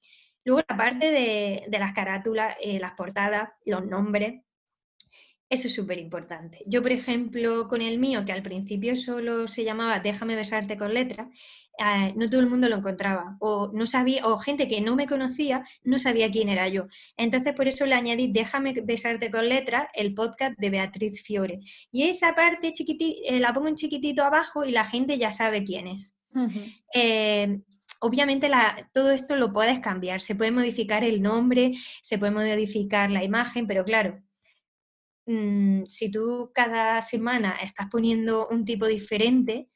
Luego 0.44 0.62
la 0.68 0.76
parte 0.76 1.10
de, 1.10 1.78
las 1.78 1.92
carátulas, 1.92 2.56
eh, 2.60 2.78
las 2.80 2.92
portadas, 2.92 3.50
los 3.64 3.86
nombres, 3.86 4.40
eso 5.50 5.66
es 5.66 5.74
súper 5.74 5.98
importante. 5.98 6.62
Yo, 6.64 6.80
por 6.80 6.92
ejemplo, 6.92 7.66
con 7.66 7.82
el 7.82 7.98
mío, 7.98 8.24
que 8.24 8.30
al 8.30 8.42
principio 8.42 8.94
solo 8.94 9.48
se 9.48 9.64
llamaba 9.64 9.98
Déjame 9.98 10.36
besarte 10.36 10.78
con 10.78 10.94
letras, 10.94 11.26
eh, 11.76 12.12
no 12.14 12.30
todo 12.30 12.40
el 12.40 12.48
mundo 12.48 12.68
lo 12.68 12.76
encontraba. 12.76 13.36
O 13.40 13.68
no 13.74 13.84
sabía, 13.84 14.24
o 14.28 14.36
gente 14.36 14.68
que 14.68 14.80
no 14.80 14.94
me 14.94 15.06
conocía 15.08 15.66
no 15.82 15.98
sabía 15.98 16.30
quién 16.30 16.50
era 16.50 16.68
yo. 16.68 16.86
Entonces, 17.16 17.52
por 17.52 17.66
eso 17.66 17.84
le 17.84 17.96
añadí 17.96 18.30
Déjame 18.32 18.74
besarte 18.84 19.28
con 19.28 19.48
letras, 19.48 19.88
el 19.94 20.14
podcast 20.14 20.56
de 20.56 20.70
Beatriz 20.70 21.20
Fiore. 21.20 21.58
Y 21.90 22.04
esa 22.04 22.32
parte 22.32 22.72
chiquitita, 22.72 23.20
eh, 23.24 23.40
la 23.40 23.52
pongo 23.52 23.66
en 23.66 23.74
chiquitito 23.74 24.22
abajo 24.22 24.64
y 24.64 24.70
la 24.70 24.84
gente 24.84 25.18
ya 25.18 25.32
sabe 25.32 25.64
quién 25.64 25.88
es. 25.88 26.14
Obviamente 28.00 28.50
todo 28.92 29.10
esto 29.10 29.36
lo 29.36 29.52
puedes 29.52 29.80
cambiar, 29.80 30.20
se 30.20 30.34
puede 30.34 30.50
modificar 30.50 31.04
el 31.04 31.22
nombre, 31.22 31.72
se 32.02 32.18
puede 32.18 32.32
modificar 32.32 33.10
la 33.10 33.22
imagen, 33.22 33.66
pero 33.66 33.84
claro, 33.84 34.22
mm, 35.26 35.84
si 35.86 36.10
tú 36.10 36.50
cada 36.54 37.02
semana 37.02 37.56
estás 37.62 37.88
poniendo 37.90 38.48
un 38.48 38.64
tipo 38.64 38.86
diferente, 38.86 39.68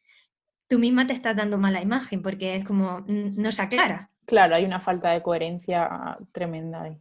tú 0.68 0.78
misma 0.78 1.06
te 1.06 1.12
estás 1.12 1.37
dando 1.37 1.58
mala 1.58 1.82
imagen 1.82 2.22
porque 2.22 2.56
es 2.56 2.64
como 2.64 3.00
mm, 3.00 3.37
no 3.37 3.52
se 3.52 3.62
aclara. 3.62 4.10
Claro, 4.26 4.54
hay 4.56 4.64
una 4.64 4.80
falta 4.80 5.10
de 5.10 5.22
coherencia 5.22 6.16
tremenda 6.32 6.82
ahí. 6.82 6.98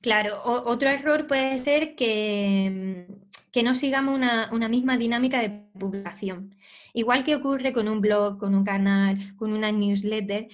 Claro, 0.00 0.42
otro 0.44 0.90
error 0.90 1.26
puede 1.26 1.58
ser 1.58 1.94
que, 1.94 3.06
que 3.52 3.62
no 3.62 3.74
sigamos 3.74 4.14
una, 4.14 4.68
misma 4.68 4.96
dinámica 4.96 5.40
de 5.40 5.50
publicación. 5.78 6.56
Igual 6.94 7.22
que 7.22 7.36
ocurre 7.36 7.72
con 7.72 7.86
un 7.86 8.00
blog, 8.00 8.38
con 8.38 8.54
un 8.54 8.64
canal, 8.64 9.36
con 9.36 9.52
una 9.52 9.70
newsletter, 9.70 10.48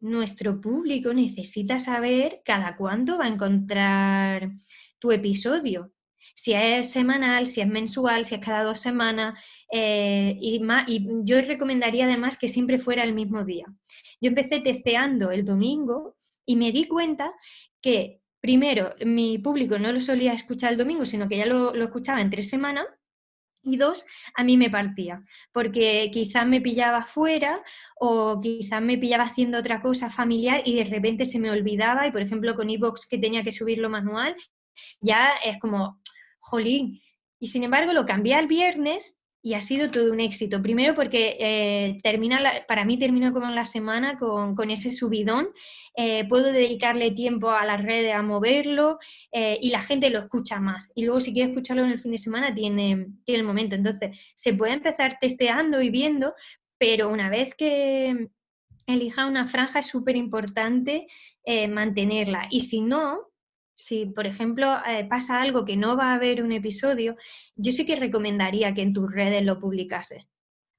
nuestro 0.00 0.60
público 0.60 1.12
necesita 1.12 1.80
saber 1.80 2.42
cada 2.44 2.76
cuánto 2.76 3.18
va 3.18 3.24
a 3.24 3.28
encontrar 3.28 4.52
tu 5.00 5.10
episodio. 5.10 5.92
Si 6.36 6.52
es 6.52 6.90
semanal, 6.90 7.46
si 7.46 7.60
es 7.60 7.66
mensual, 7.66 8.24
si 8.24 8.36
es 8.36 8.40
cada 8.40 8.62
dos 8.62 8.78
semanas. 8.78 9.38
Eh, 9.72 10.36
y, 10.40 10.62
y 10.86 11.06
yo 11.24 11.40
recomendaría 11.40 12.04
además 12.04 12.38
que 12.38 12.48
siempre 12.48 12.78
fuera 12.78 13.02
el 13.02 13.14
mismo 13.14 13.44
día. 13.44 13.66
Yo 14.20 14.28
empecé 14.28 14.60
testeando 14.60 15.32
el 15.32 15.44
domingo 15.44 16.16
y 16.46 16.56
me 16.56 16.70
di 16.70 16.84
cuenta 16.86 17.32
que 17.80 18.20
primero, 18.44 18.94
mi 19.06 19.38
público 19.38 19.78
no 19.78 19.90
lo 19.90 20.02
solía 20.02 20.34
escuchar 20.34 20.72
el 20.72 20.76
domingo, 20.76 21.06
sino 21.06 21.26
que 21.26 21.38
ya 21.38 21.46
lo, 21.46 21.74
escuchaba 21.74 22.20
en 22.20 22.28
tres 22.28 22.50
semanas. 22.50 22.84
Y 23.62 23.78
dos, 23.78 24.04
a 24.36 24.44
mí 24.44 24.58
me 24.58 24.68
partía, 24.68 25.24
porque 25.50 26.10
quizás 26.12 26.46
me 26.46 26.60
pillaba 26.60 27.06
fuera 27.06 27.62
o 27.98 28.38
quizás 28.42 28.82
me 28.82 28.98
pillaba 28.98 29.24
haciendo 29.24 29.56
otra 29.56 29.80
cosa 29.80 30.10
familiar 30.10 30.60
y 30.66 30.76
de 30.76 30.84
repente 30.84 31.24
se 31.24 31.38
me 31.38 31.50
olvidaba 31.50 32.06
y, 32.06 32.12
por 32.12 32.20
ejemplo, 32.20 32.54
con 32.54 32.68
iVoox 32.68 33.06
que 33.08 33.16
tenía 33.16 33.42
que 33.42 33.50
subirlo 33.50 33.88
manual, 33.88 34.36
ya 35.00 35.30
es 35.42 35.58
como, 35.58 36.02
jolín. 36.38 37.00
Y 37.40 37.46
sin 37.46 37.62
embargo, 37.62 37.94
lo 37.94 38.04
cambié 38.04 38.34
al 38.34 38.46
viernes 38.46 39.18
y 39.44 39.52
ha 39.52 39.60
sido 39.60 39.90
todo 39.90 40.10
un 40.10 40.20
éxito. 40.20 40.62
Primero 40.62 40.94
porque 40.94 41.36
eh, 41.38 41.98
termina 42.02 42.40
para 42.66 42.86
mí 42.86 42.98
terminó 42.98 43.30
como 43.30 43.46
la 43.50 43.66
semana 43.66 44.16
con, 44.16 44.70
ese 44.70 44.90
subidón. 44.90 45.48
Eh, 45.94 46.26
puedo 46.26 46.50
dedicarle 46.50 47.10
tiempo 47.10 47.50
a 47.50 47.66
las 47.66 47.84
redes, 47.84 48.14
a 48.14 48.22
moverlo 48.22 48.98
eh, 49.32 49.58
y 49.60 49.68
la 49.68 49.82
gente 49.82 50.08
lo 50.08 50.18
escucha 50.18 50.60
más. 50.60 50.90
Y 50.94 51.04
luego 51.04 51.20
si 51.20 51.34
quiere 51.34 51.50
escucharlo 51.50 51.84
en 51.84 51.90
el 51.90 51.98
fin 51.98 52.12
de 52.12 52.18
semana 52.18 52.52
tiene, 52.52 53.08
tiene 53.24 53.40
el 53.40 53.46
momento. 53.46 53.76
Entonces 53.76 54.18
se 54.34 54.54
puede 54.54 54.72
empezar 54.72 55.18
testeando 55.20 55.82
y 55.82 55.90
viendo, 55.90 56.32
pero 56.78 57.10
una 57.10 57.28
vez 57.28 57.54
que 57.54 58.30
elija 58.86 59.26
una 59.26 59.46
franja 59.46 59.80
es 59.80 59.86
súper 59.86 60.16
importante 60.16 61.06
mantenerla. 61.68 62.46
Y 62.50 62.60
si 62.60 62.80
no, 62.80 63.33
si, 63.76 64.06
por 64.06 64.26
ejemplo, 64.26 64.78
eh, 64.86 65.06
pasa 65.08 65.42
algo 65.42 65.64
que 65.64 65.76
no 65.76 65.96
va 65.96 66.12
a 66.12 66.14
haber 66.14 66.42
un 66.42 66.52
episodio, 66.52 67.16
yo 67.56 67.72
sí 67.72 67.84
que 67.84 67.96
recomendaría 67.96 68.74
que 68.74 68.82
en 68.82 68.92
tus 68.92 69.12
redes 69.12 69.42
lo 69.42 69.58
publicases. 69.58 70.26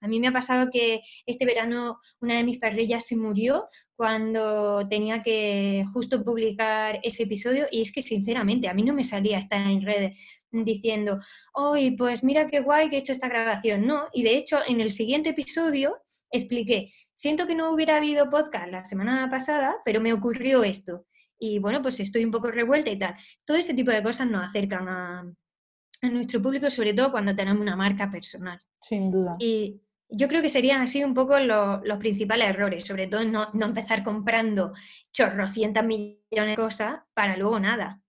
A 0.01 0.07
mí 0.07 0.19
me 0.19 0.27
ha 0.27 0.33
pasado 0.33 0.69
que 0.71 1.01
este 1.25 1.45
verano 1.45 1.99
una 2.21 2.35
de 2.37 2.43
mis 2.43 2.59
perrillas 2.59 3.07
se 3.07 3.15
murió 3.15 3.67
cuando 3.95 4.87
tenía 4.87 5.21
que 5.23 5.83
justo 5.93 6.23
publicar 6.23 6.99
ese 7.01 7.23
episodio 7.23 7.65
y 7.71 7.81
es 7.81 7.91
que 7.91 8.01
sinceramente 8.01 8.67
a 8.67 8.73
mí 8.73 8.83
no 8.83 8.93
me 8.93 9.03
salía 9.03 9.39
estar 9.39 9.65
en 9.65 9.81
redes 9.81 10.19
diciendo, 10.51 11.19
hoy 11.53 11.91
pues 11.97 12.23
mira 12.23 12.47
qué 12.47 12.59
guay 12.59 12.89
que 12.89 12.97
he 12.97 12.99
hecho 12.99 13.13
esta 13.13 13.27
grabación. 13.27 13.87
No, 13.87 14.07
y 14.13 14.23
de 14.23 14.37
hecho 14.37 14.59
en 14.67 14.79
el 14.79 14.91
siguiente 14.91 15.29
episodio 15.29 15.97
expliqué, 16.29 16.93
siento 17.15 17.47
que 17.47 17.55
no 17.55 17.71
hubiera 17.71 17.97
habido 17.97 18.29
podcast 18.29 18.67
la 18.71 18.85
semana 18.85 19.27
pasada, 19.29 19.77
pero 19.85 20.01
me 20.01 20.13
ocurrió 20.13 20.63
esto 20.63 21.05
y 21.39 21.59
bueno, 21.59 21.81
pues 21.81 21.99
estoy 21.99 22.25
un 22.25 22.31
poco 22.31 22.51
revuelta 22.51 22.89
y 22.89 22.99
tal. 22.99 23.15
Todo 23.43 23.57
ese 23.57 23.73
tipo 23.73 23.91
de 23.91 24.03
cosas 24.03 24.27
nos 24.27 24.43
acercan 24.45 24.87
a, 24.87 25.31
nuestro 26.01 26.39
público, 26.39 26.69
sobre 26.69 26.93
todo 26.93 27.11
cuando 27.11 27.35
tenemos 27.35 27.61
una 27.61 27.75
marca 27.75 28.09
personal. 28.09 28.61
Sin 28.79 29.09
duda. 29.09 29.37
Y 29.39 29.81
yo 30.07 30.27
creo 30.27 30.41
que 30.41 30.49
serían 30.49 30.81
así 30.81 31.03
un 31.03 31.15
poco 31.15 31.39
los 31.39 31.97
principales 31.97 32.49
errores, 32.49 32.85
sobre 32.85 33.07
todo 33.07 33.23
no, 33.23 33.49
empezar 33.53 34.03
comprando 34.03 34.73
chorrocientas 35.11 35.83
millones 35.83 36.19
de 36.31 36.55
cosas 36.55 36.99
para 37.15 37.37
luego 37.37 37.59
nada. 37.59 37.99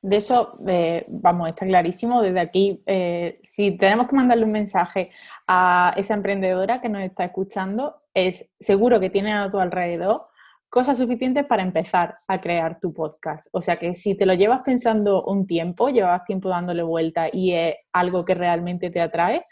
De 0.00 0.16
eso, 0.16 0.56
eh, 0.68 1.04
vamos, 1.08 1.48
está 1.48 1.66
clarísimo. 1.66 2.22
Desde 2.22 2.40
aquí, 2.40 2.80
eh, 2.86 3.40
si 3.42 3.76
tenemos 3.76 4.08
que 4.08 4.14
mandarle 4.14 4.44
un 4.44 4.52
mensaje 4.52 5.10
a 5.48 5.92
esa 5.96 6.14
emprendedora 6.14 6.80
que 6.80 6.88
nos 6.88 7.02
está 7.02 7.24
escuchando, 7.24 7.96
es 8.14 8.48
seguro 8.60 9.00
que 9.00 9.10
tiene 9.10 9.32
a 9.32 9.50
tu 9.50 9.58
alrededor 9.58 10.28
cosas 10.68 10.98
suficientes 10.98 11.46
para 11.46 11.62
empezar 11.62 12.14
a 12.28 12.40
crear 12.40 12.78
tu 12.80 12.92
podcast. 12.92 13.48
O 13.52 13.60
sea 13.60 13.76
que 13.76 13.94
si 13.94 14.14
te 14.14 14.26
lo 14.26 14.34
llevas 14.34 14.62
pensando 14.62 15.24
un 15.24 15.46
tiempo, 15.46 15.88
llevas 15.88 16.24
tiempo 16.24 16.48
dándole 16.48 16.82
vuelta 16.82 17.28
y 17.32 17.52
es 17.52 17.76
algo 17.92 18.24
que 18.24 18.34
realmente 18.34 18.90
te 18.90 19.00
atrae, 19.00 19.42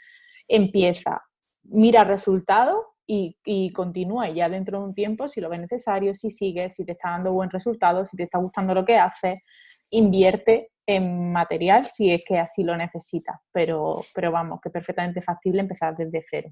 empieza, 0.47 1.23
mira 1.65 2.05
resultados 2.05 2.77
y, 3.07 3.37
y, 3.45 3.71
continúa. 3.73 4.29
Y 4.29 4.35
ya 4.35 4.49
dentro 4.49 4.81
de 4.81 4.85
un 4.87 4.95
tiempo, 4.95 5.29
si 5.29 5.41
lo 5.41 5.49
ves 5.49 5.61
necesario, 5.61 6.13
si 6.13 6.29
sigues, 6.31 6.75
si 6.75 6.85
te 6.85 6.93
está 6.93 7.11
dando 7.11 7.33
buen 7.33 7.51
resultado, 7.51 8.05
si 8.05 8.17
te 8.17 8.25
está 8.25 8.39
gustando 8.39 8.75
lo 8.75 8.85
que 8.85 8.97
haces, 8.97 9.45
invierte 9.91 10.71
en 10.87 11.33
material 11.33 11.87
si 11.87 12.13
es 12.13 12.23
que 12.27 12.39
así 12.39 12.63
lo 12.63 12.77
necesitas. 12.77 13.37
Pero, 13.53 14.05
pero 14.15 14.33
vamos, 14.33 14.61
que 14.61 14.69
es 14.69 14.73
perfectamente 14.73 15.23
factible 15.23 15.61
empezar 15.61 15.97
desde 15.97 16.23
cero. 16.29 16.51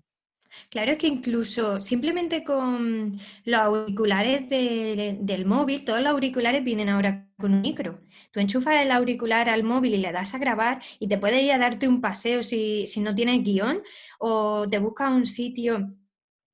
Claro, 0.70 0.92
es 0.92 0.98
que 0.98 1.06
incluso 1.06 1.80
simplemente 1.80 2.42
con 2.44 3.18
los 3.44 3.60
auriculares 3.60 4.48
del 4.48 5.46
móvil, 5.46 5.84
todos 5.84 6.00
los 6.00 6.10
auriculares 6.10 6.64
vienen 6.64 6.88
ahora 6.88 7.26
con 7.38 7.54
un 7.54 7.60
micro. 7.60 8.00
Tú 8.30 8.40
enchufas 8.40 8.82
el 8.82 8.90
auricular 8.90 9.48
al 9.48 9.62
móvil 9.62 9.94
y 9.94 9.98
le 9.98 10.12
das 10.12 10.34
a 10.34 10.38
grabar 10.38 10.82
y 10.98 11.08
te 11.08 11.18
puedes 11.18 11.42
ir 11.42 11.52
a 11.52 11.58
darte 11.58 11.88
un 11.88 12.00
paseo 12.00 12.42
si, 12.42 12.86
no 12.98 13.14
tienes 13.14 13.42
guion 13.44 13.82
o 14.18 14.66
te 14.68 14.78
buscas 14.78 15.12
un 15.12 15.26
sitio 15.26 15.94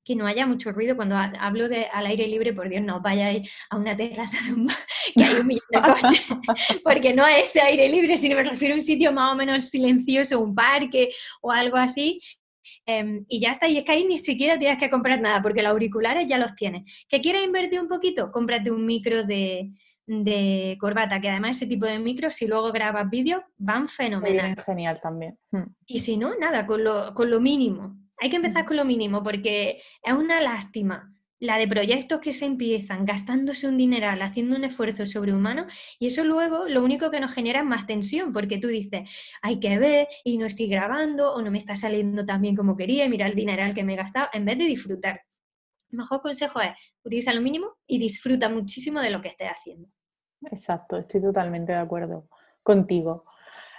que 0.05 0.17
no 0.17 0.27
haya 0.27 0.47
mucho 0.47 0.73
ruido. 0.73 0.97
Cuando 0.97 1.17
hablo 1.17 1.69
de 1.69 1.87
al 1.87 2.07
aire 2.07 2.27
libre, 2.27 2.53
por 2.53 2.69
Dios, 2.69 2.83
no 2.83 3.01
vayáis 3.01 3.51
a 3.71 3.77
una 3.77 3.97
terraza 3.97 4.37
de 4.47 4.55
un 4.55 4.69
que 5.17 5.25
hay 5.25 5.37
un 5.37 5.47
millón 5.47 5.65
de 5.71 5.81
coches, 5.81 6.27
porque 6.85 7.15
no 7.15 7.27
es 7.27 7.51
ese 7.51 7.61
aire 7.61 7.89
libre, 7.89 8.17
sino 8.17 8.37
me 8.37 8.45
refiero 8.45 8.75
a 8.75 8.79
un 8.79 8.83
sitio 8.83 9.13
más 9.13 9.33
o 9.33 9.37
menos 9.37 9.65
silencioso, 9.65 10.41
un 10.41 10.55
parque 10.55 11.11
o 11.43 11.53
algo 11.53 11.77
así, 11.77 12.21
Em, 12.87 13.25
y 13.29 13.41
ya 13.41 13.51
está, 13.51 13.69
y 13.69 13.79
es 13.79 13.85
que 13.85 13.93
ahí 13.93 14.05
ni 14.05 14.19
siquiera 14.19 14.59
tienes 14.59 14.79
que 14.79 14.91
comprar 14.91 15.21
nada, 15.21 15.43
porque 15.43 15.63
los 15.63 15.71
auriculares 15.71 16.27
ya 16.27 16.39
los 16.39 16.55
tienes. 16.55 17.07
¿Que 17.09 17.21
quieres 17.21 17.45
invertir 17.45 17.81
un 17.81 17.89
poquito? 17.89 18.31
Cómprate 18.31 18.71
un 18.71 18.85
micro 18.87 19.23
de, 19.25 19.73
corbata, 20.79 21.21
que 21.21 21.29
además 21.29 21.57
ese 21.57 21.67
tipo 21.67 21.87
de 21.87 21.99
micros, 21.99 22.35
si 22.35 22.47
luego 22.47 22.73
grabas 22.73 23.09
vídeos, 23.09 23.43
van 23.57 23.89
fenomenal. 23.89 24.57
Genial 24.65 25.01
también. 25.01 25.39
Hmm. 25.53 25.73
Y 25.87 26.01
si 26.01 26.17
no, 26.17 26.37
nada, 26.37 26.67
con 26.67 26.83
lo, 26.83 27.15
con 27.15 27.31
lo 27.31 27.41
mínimo. 27.41 27.97
Hay 28.19 28.29
que 28.29 28.37
empezar 28.37 28.65
hmm. 28.65 28.67
con 28.67 28.77
lo 28.77 28.85
mínimo, 28.85 29.23
porque 29.23 29.81
es 30.03 30.13
una 30.13 30.41
lástima 30.41 31.15
la 31.41 31.57
de 31.57 31.67
proyectos 31.67 32.21
que 32.21 32.33
se 32.33 32.45
empiezan 32.45 33.07
gastándose 33.07 33.67
un 33.67 33.79
dineral, 33.79 34.21
haciendo 34.23 34.57
un 34.57 34.65
esfuerzo 34.65 35.07
sobrehumano, 35.07 35.67
y 35.99 36.07
eso 36.07 36.23
luego 36.23 36.69
lo 36.69 36.85
único 36.85 37.11
que 37.11 37.19
nos 37.19 37.33
genera 37.33 37.61
es 37.61 37.67
más 37.67 37.87
tensión, 37.87 38.33
porque 38.33 38.59
tú 38.59 38.69
dices, 38.69 39.11
hay 39.43 39.59
que 39.59 39.79
ver 39.79 40.07
y 40.23 40.37
no 40.39 40.47
estoy 40.47 40.69
grabando 40.69 41.33
o 41.33 41.41
no 41.41 41.51
me 41.51 41.59
está 41.59 41.75
saliendo 41.77 42.25
tan 42.25 42.43
bien 42.43 42.55
como 42.55 42.77
quería, 42.77 43.09
mira 43.09 43.27
el 43.27 43.35
dineral 43.35 43.75
que 43.75 43.83
me 43.83 43.95
he 43.95 43.97
gastado, 43.97 44.29
en 44.33 44.45
vez 44.45 44.59
de 44.59 44.65
disfrutar. 44.65 45.23
El 45.91 45.99
mejor 45.99 46.21
consejo 46.21 46.61
es, 46.61 46.73
utiliza 47.03 47.33
lo 47.33 47.41
mínimo 47.41 47.79
y 47.87 47.99
disfruta 47.99 48.49
muchísimo 48.49 49.01
de 49.01 49.11
lo 49.11 49.21
que 49.21 49.29
estés 49.29 49.49
haciendo. 49.49 49.89
Exacto, 50.51 50.99
estoy 50.99 51.23
totalmente 51.23 51.73
de 51.73 51.79
acuerdo 51.79 52.29
contigo. 52.63 53.25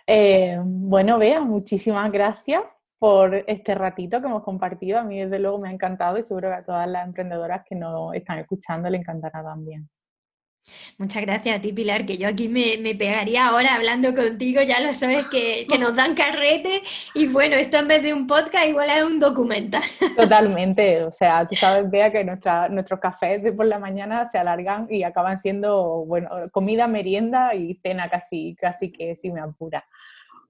Eh, 0.06 0.60
bueno, 0.64 1.20
Bea, 1.20 1.40
muchísimas 1.40 2.12
gracias 2.12 2.64
por 3.02 3.34
este 3.48 3.74
ratito 3.74 4.22
que 4.22 4.28
hemos 4.28 4.44
compartido. 4.44 5.00
A 5.00 5.04
mí, 5.04 5.20
desde 5.20 5.40
luego, 5.40 5.58
me 5.58 5.70
ha 5.70 5.72
encantado 5.72 6.20
y 6.20 6.22
seguro 6.22 6.50
que 6.50 6.56
a 6.58 6.64
todas 6.64 6.88
las 6.88 7.08
emprendedoras 7.08 7.64
que 7.68 7.74
nos 7.74 8.14
están 8.14 8.38
escuchando 8.38 8.92
le 8.92 8.98
encantará 8.98 9.42
también. 9.42 9.90
Muchas 11.00 11.24
gracias 11.24 11.58
a 11.58 11.62
ti, 11.62 11.74
Pilar, 11.74 12.06
que 12.06 12.20
yo 12.20 12.28
aquí 12.28 12.48
me, 12.48 12.78
pegaría 12.94 13.48
ahora 13.48 13.74
hablando 13.74 14.14
contigo, 14.14 14.62
ya 14.62 14.80
lo 14.82 14.94
sabes 14.94 15.26
que, 15.30 15.66
nos 15.80 15.96
dan 15.96 16.14
carrete 16.14 16.84
y 17.16 17.26
bueno, 17.26 17.56
esto 17.56 17.78
en 17.78 17.88
vez 17.88 18.04
de 18.04 18.14
un 18.14 18.28
podcast 18.28 18.68
igual 18.68 18.92
es 18.92 19.04
un 19.04 19.20
documental. 19.20 19.82
Totalmente, 20.16 21.04
o 21.04 21.12
sea, 21.12 21.48
tú 21.48 21.56
sabes, 21.56 21.90
vea 21.90 22.12
que 22.12 22.24
nuestros 22.24 23.00
cafés 23.00 23.42
de 23.42 23.52
por 23.52 23.66
la 23.66 23.80
mañana 23.80 24.26
se 24.26 24.38
alargan 24.38 24.86
y 24.92 25.02
acaban 25.02 25.40
siendo, 25.40 26.06
bueno, 26.06 26.30
comida, 26.52 26.86
merienda 26.86 27.56
y 27.56 27.74
cena 27.74 28.12
casi, 28.12 28.56
casi 28.62 28.92
que 28.92 29.16
si 29.16 29.32
me 29.32 29.42
apura. 29.42 29.84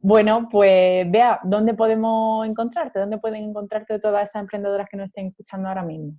Bueno, 0.03 0.47
pues 0.49 1.05
vea, 1.11 1.39
¿dónde 1.43 1.75
podemos 1.75 2.47
encontrarte? 2.47 2.99
¿Dónde 2.99 3.19
pueden 3.19 3.43
encontrarte 3.43 3.99
todas 3.99 4.29
esas 4.29 4.41
emprendedoras 4.41 4.87
que 4.89 4.97
nos 4.97 5.05
estén 5.07 5.27
escuchando 5.27 5.67
ahora 5.67 5.83
mismo? 5.83 6.17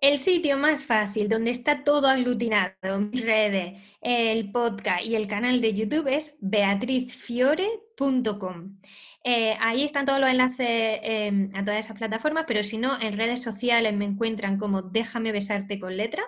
El 0.00 0.18
sitio 0.18 0.56
más 0.56 0.84
fácil, 0.84 1.28
donde 1.28 1.50
está 1.50 1.82
todo 1.82 2.06
aglutinado, 2.06 3.00
mis 3.00 3.26
redes, 3.26 3.82
el 4.00 4.52
podcast 4.52 5.04
y 5.04 5.16
el 5.16 5.26
canal 5.26 5.60
de 5.60 5.74
YouTube 5.74 6.06
es 6.06 6.38
beatrizfiore.com. 6.40 8.78
Eh, 9.24 9.56
ahí 9.58 9.82
están 9.82 10.06
todos 10.06 10.20
los 10.20 10.30
enlaces 10.30 11.00
em, 11.02 11.50
a 11.56 11.64
todas 11.64 11.84
esas 11.84 11.98
plataformas, 11.98 12.44
pero 12.46 12.62
si 12.62 12.78
no, 12.78 13.00
en 13.00 13.16
redes 13.16 13.42
sociales 13.42 13.92
me 13.94 14.04
encuentran 14.04 14.58
como 14.58 14.82
Déjame 14.82 15.32
besarte 15.32 15.80
con 15.80 15.96
letra. 15.96 16.22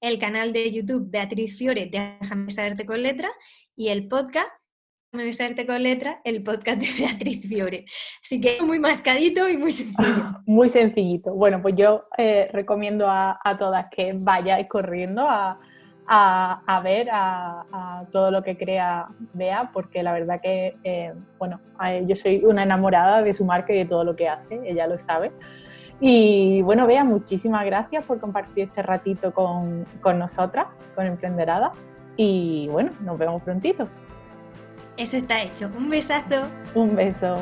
El 0.00 0.18
canal 0.18 0.52
de 0.52 0.70
YouTube 0.70 1.10
Beatriz 1.10 1.56
Fiore, 1.56 1.88
Déjame 1.90 2.44
besarte 2.46 2.84
con 2.84 3.02
letra. 3.02 3.30
Y 3.78 3.90
el 3.90 4.08
podcast 4.08 4.48
me 5.12 5.22
besarte 5.22 5.64
con 5.64 5.80
letra, 5.80 6.20
el 6.24 6.42
podcast 6.42 6.80
de 6.80 6.88
Beatriz 6.98 7.48
Fiore. 7.48 7.84
Así 8.20 8.40
que 8.40 8.60
muy 8.60 8.80
mascadito 8.80 9.48
y 9.48 9.56
muy 9.56 9.70
sencillo. 9.70 10.24
muy 10.46 10.68
sencillito. 10.68 11.32
Bueno, 11.32 11.62
pues 11.62 11.76
yo 11.76 12.06
eh, 12.18 12.50
recomiendo 12.52 13.06
a, 13.08 13.38
todas 13.56 13.88
que 13.88 14.16
vayáis 14.18 14.66
corriendo 14.66 15.28
a, 15.28 15.60
ver 16.82 17.08
a, 17.12 18.02
todo 18.10 18.32
lo 18.32 18.42
que 18.42 18.58
crea 18.58 19.06
Bea, 19.32 19.70
porque 19.72 20.02
la 20.02 20.12
verdad 20.12 20.40
que, 20.42 20.76
eh, 20.82 21.14
bueno, 21.38 21.60
yo 22.04 22.16
soy 22.16 22.42
una 22.44 22.64
enamorada 22.64 23.22
de 23.22 23.32
su 23.32 23.44
marca 23.44 23.72
y 23.72 23.78
de 23.78 23.84
todo 23.84 24.02
lo 24.02 24.16
que 24.16 24.28
hace, 24.28 24.60
ella 24.64 24.88
lo 24.88 24.98
sabe. 24.98 25.30
Y 26.00 26.62
bueno, 26.62 26.84
Bea, 26.88 27.04
muchísimas 27.04 27.64
gracias 27.64 28.02
por 28.02 28.18
compartir 28.18 28.64
este 28.64 28.82
ratito 28.82 29.32
con, 29.32 29.86
con 30.00 30.18
nosotras, 30.18 30.66
con 30.96 31.06
Emprenderada. 31.06 31.72
Y 32.18 32.66
bueno, 32.72 32.90
nos 33.04 33.16
vemos 33.16 33.42
prontito. 33.42 33.88
Eso 34.96 35.16
está 35.16 35.40
hecho. 35.40 35.70
Un 35.76 35.88
besazo. 35.88 36.48
Un 36.74 36.96
beso. 36.96 37.36